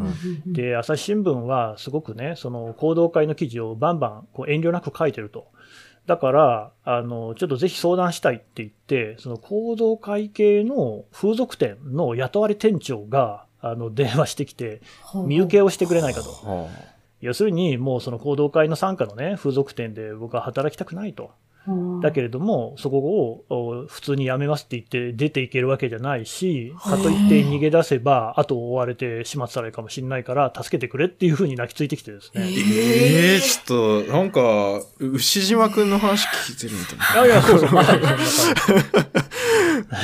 [0.47, 5.47] いで、朝日新聞はすごくね、その行動会の記事をバンバンこう遠慮なく書いてると。
[6.07, 14.81] だから、あの、ちょっとぜひ相談したいって言って、その行動会系の風俗店の雇われ店長が、あの、電話してきて、
[15.27, 16.29] 見受けをしてくれないかと。
[16.29, 16.67] は
[17.21, 21.31] 要するに、もうその行動会の参加のね、風俗店で僕は働きたくないと。
[22.01, 32.47] だけれども、そこをお普通に辞めますって言って出ていけるわけじゃないし、かといって逃げ出せば、後を追われて始末されるかもしれないから、助けてくれっていうふうに泣きついてきてですね。
[32.47, 34.41] ええー、ちょっと、なんか、
[34.99, 37.27] 牛島くんの話聞いてるみたいな。
[37.27, 38.25] いやいや、そうそう、まさにそんな感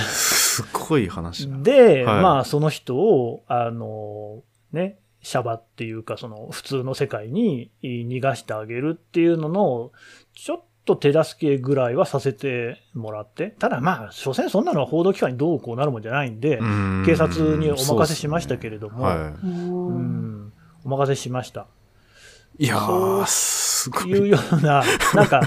[0.09, 1.49] すごい話。
[1.63, 9.91] で、はいまあ、その人を、あの、ね、シャバっていうか、その、普通の世界に逃がしてあげるっていうのの、
[10.33, 16.59] ちょっと手助けぐらいはさせてもらって、ただまあ、所詮そんなのは報道機関にどうこうなるもんじゃないんで、
[17.05, 21.67] 警察にお任せしましたけれども、はうん、お任せしました。
[22.57, 22.65] い。
[22.65, 24.09] いやー、すごい。
[24.09, 24.83] いうような、
[25.13, 25.41] なんか、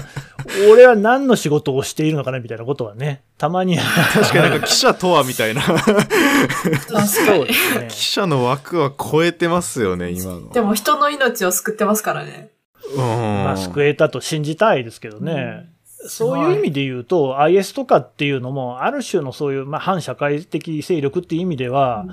[0.71, 5.61] 俺は何の仕事をしているのかなみたいなことはね、たまに、確かになんか記者とはみたいな。
[5.61, 7.45] そうに。
[7.45, 7.87] ですね。
[7.89, 10.49] 記者の枠は超えてますよね、今の。
[10.51, 12.51] でも人の命を救ってますからね。
[12.89, 12.97] うん。
[12.97, 15.69] まあ、救えたと信じたいですけどね。
[16.07, 22.05] そういう意味で言うと、IS とかっていうのも、ある種のそういう、まあ、反社会的勢力っていう意味では、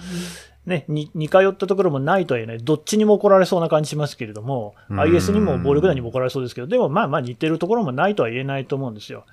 [0.67, 9.25] ね、に似通ったところもないとは言えない、どっちにも怒られそうな感じしますけれども、うん IS にも暴力団にも怒られそうですけど、でもまあまあ似てるところもないとは言えないと思うんですよ。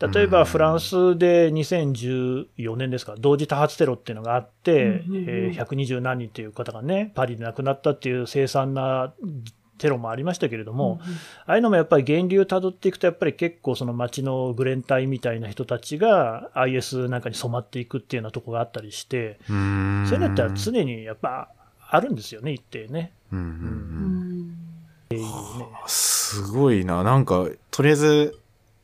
[0.00, 9.12] 例えばフランスで2014年ですか、同時多発テロっていうのがあって、うんうんうんえー120何人という方がね、パリで亡くなったっていう凄惨な
[9.78, 11.00] テロもありましたけれども、
[11.46, 20.04] ああいうのもやっぱり源流たどっていくと、やっぱり結構その街のグレン隊みたいな人たちが IS なんかに染まっていくっていうようなとこがあったりして、うん。
[20.08, 21.48] そういうのって常にやっぱ
[21.90, 23.12] あるんですよね、一定ね。
[23.32, 23.48] うんうんう
[25.16, 27.02] うんんすごいな。
[27.02, 28.38] なんか、とりあえず、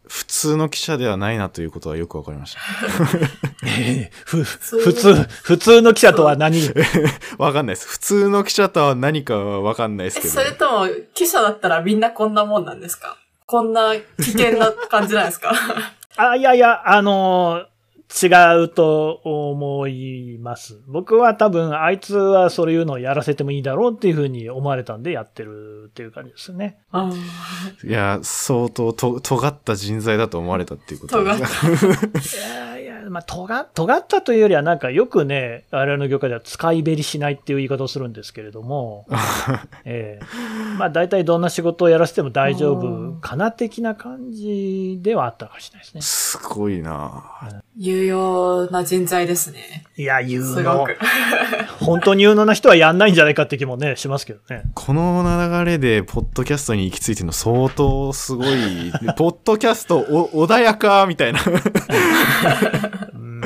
[0.06, 2.60] 普通の記者ではないなということはよくわかりました。
[2.60, 6.60] ふ 普通、普通の記者とは何？
[7.38, 7.88] わかんないです。
[7.88, 10.34] 普通の記者とは何かはわかんないですえ、けど。
[10.34, 13.16] それとも、記者だったらみんなこんなもんなんですか？
[13.46, 15.52] こんな危険な感じなんですか？
[16.16, 17.73] あ、いやいや、あのー
[18.22, 18.28] 違
[18.62, 20.80] うと思います。
[20.86, 26.78] 僕は多分、あいつはそういうのをやらせてもいいだろうっていうふうに思われたんでやってるっていう感じですね。
[26.92, 27.10] あ
[27.82, 32.73] いや、相当と尖った人材だと思われたっていうこと尖っです いやいや、
[33.10, 39.06] まあ、尖、尖ったというよりはなんかよくね、我々の業界では使いべりしないっていう言い方をするんですけれども、
[39.84, 40.24] ええ
[40.78, 46.02] まあ大体どんな仕事をやらせても大丈夫かな的な感じではあったかもしれないですね。
[46.02, 49.84] すごいな有用な人材ですね。
[49.96, 50.96] いや、有能く。。
[51.80, 54.64] 本当に有能な人はやんないんじゃないかって気もね、しますけどね。
[54.74, 58.48] この流れで、ポッドキャストに行き着いてるの相当すごい。
[59.16, 61.40] ポッドキャストお穏やかみたいな。
[63.14, 63.40] うん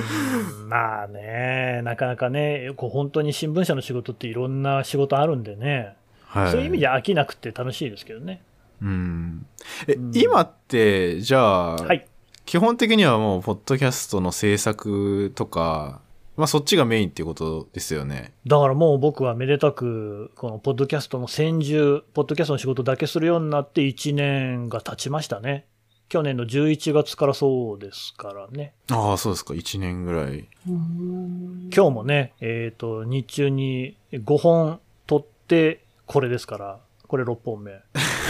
[0.69, 5.97] まあね、なかなかね、こう本当に新聞社の仕事っていろんな仕事あるんでね、
[6.27, 6.51] はい。
[6.51, 8.43] そういう意味で飽きなくて楽しいですけどね。
[8.83, 9.47] うん。
[9.87, 12.07] え、うん今って、じゃあ、はい。
[12.47, 16.01] 基本的にはもう、ポッドキャストの制作とか、
[16.39, 18.33] まあそっちがメインっていうことですよね。
[18.47, 25.67] だからもう僕はめでたく、このポッドキャストの先住、ポッドキャストの仕事だけするようになって1年が経ちましたね。
[26.09, 28.73] 去年の11月からそうですからね。
[28.89, 29.53] ああ、そうですか。
[29.53, 30.49] 1年ぐらい。
[30.69, 34.79] うん今日もね、えっ、と、日中に5本
[35.09, 36.79] 撮って、これですから、
[37.09, 37.73] これ6本目。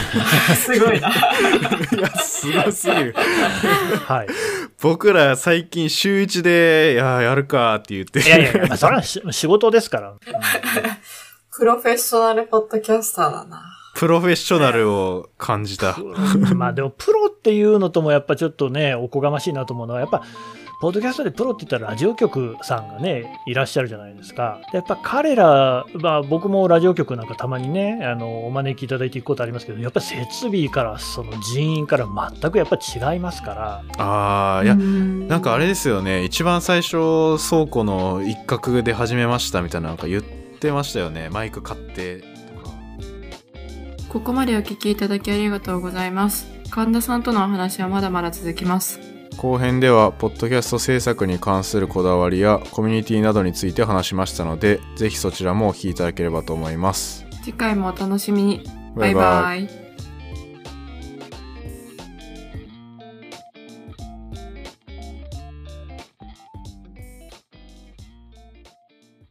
[0.56, 1.08] すごいな。
[1.94, 3.14] いや、すごすぎる。
[4.06, 4.28] はい。
[4.80, 8.20] 僕ら最近週1で、いや、やるかって言って。
[8.20, 10.10] いやいやいや、まあ、それはし仕事ですから。
[10.10, 10.18] う ん
[11.58, 13.64] プロフェッショナルポッドキャスターだな。
[13.96, 15.96] プロフェッショナルを感じた。
[16.54, 20.22] まあでもプロっていうのともやっぱちょっとね、おこがましいなと思うのは、やっぱ、
[20.80, 24.60] ポッドキャストでプロって言ったらラジオ局さんがね、いらっしゃるじゃないですか。
[24.70, 33.82] でやっぱ彼ら、まあ僕もラジオ局なんかたまにね、あの、お招きいただいていくことありますけど、やっぱり設備から、その人員から全くやっぱ違いますから。
[33.98, 34.84] ああ、いや、な
[35.26, 41.28] なんかあれですよね、一番最初、倉庫の一角で始めましたみたいななんか言ってましたよね。
[41.32, 42.24] マイク買ってと
[42.68, 42.74] か。
[44.08, 46.46] ここまでお聞きいただきありがとうございます。
[46.70, 49.17] 神田さんとのお話はまだまだ続きます。
[49.38, 57.24] 後編では、ポッドキャスト制作に関するこだわりやコミュニティなどについて話しましたので、ぜひそちらもお聞きいただければと思います。
[57.44, 58.64] 次回もお楽しみに。
[58.96, 59.87] バイバイバイバイ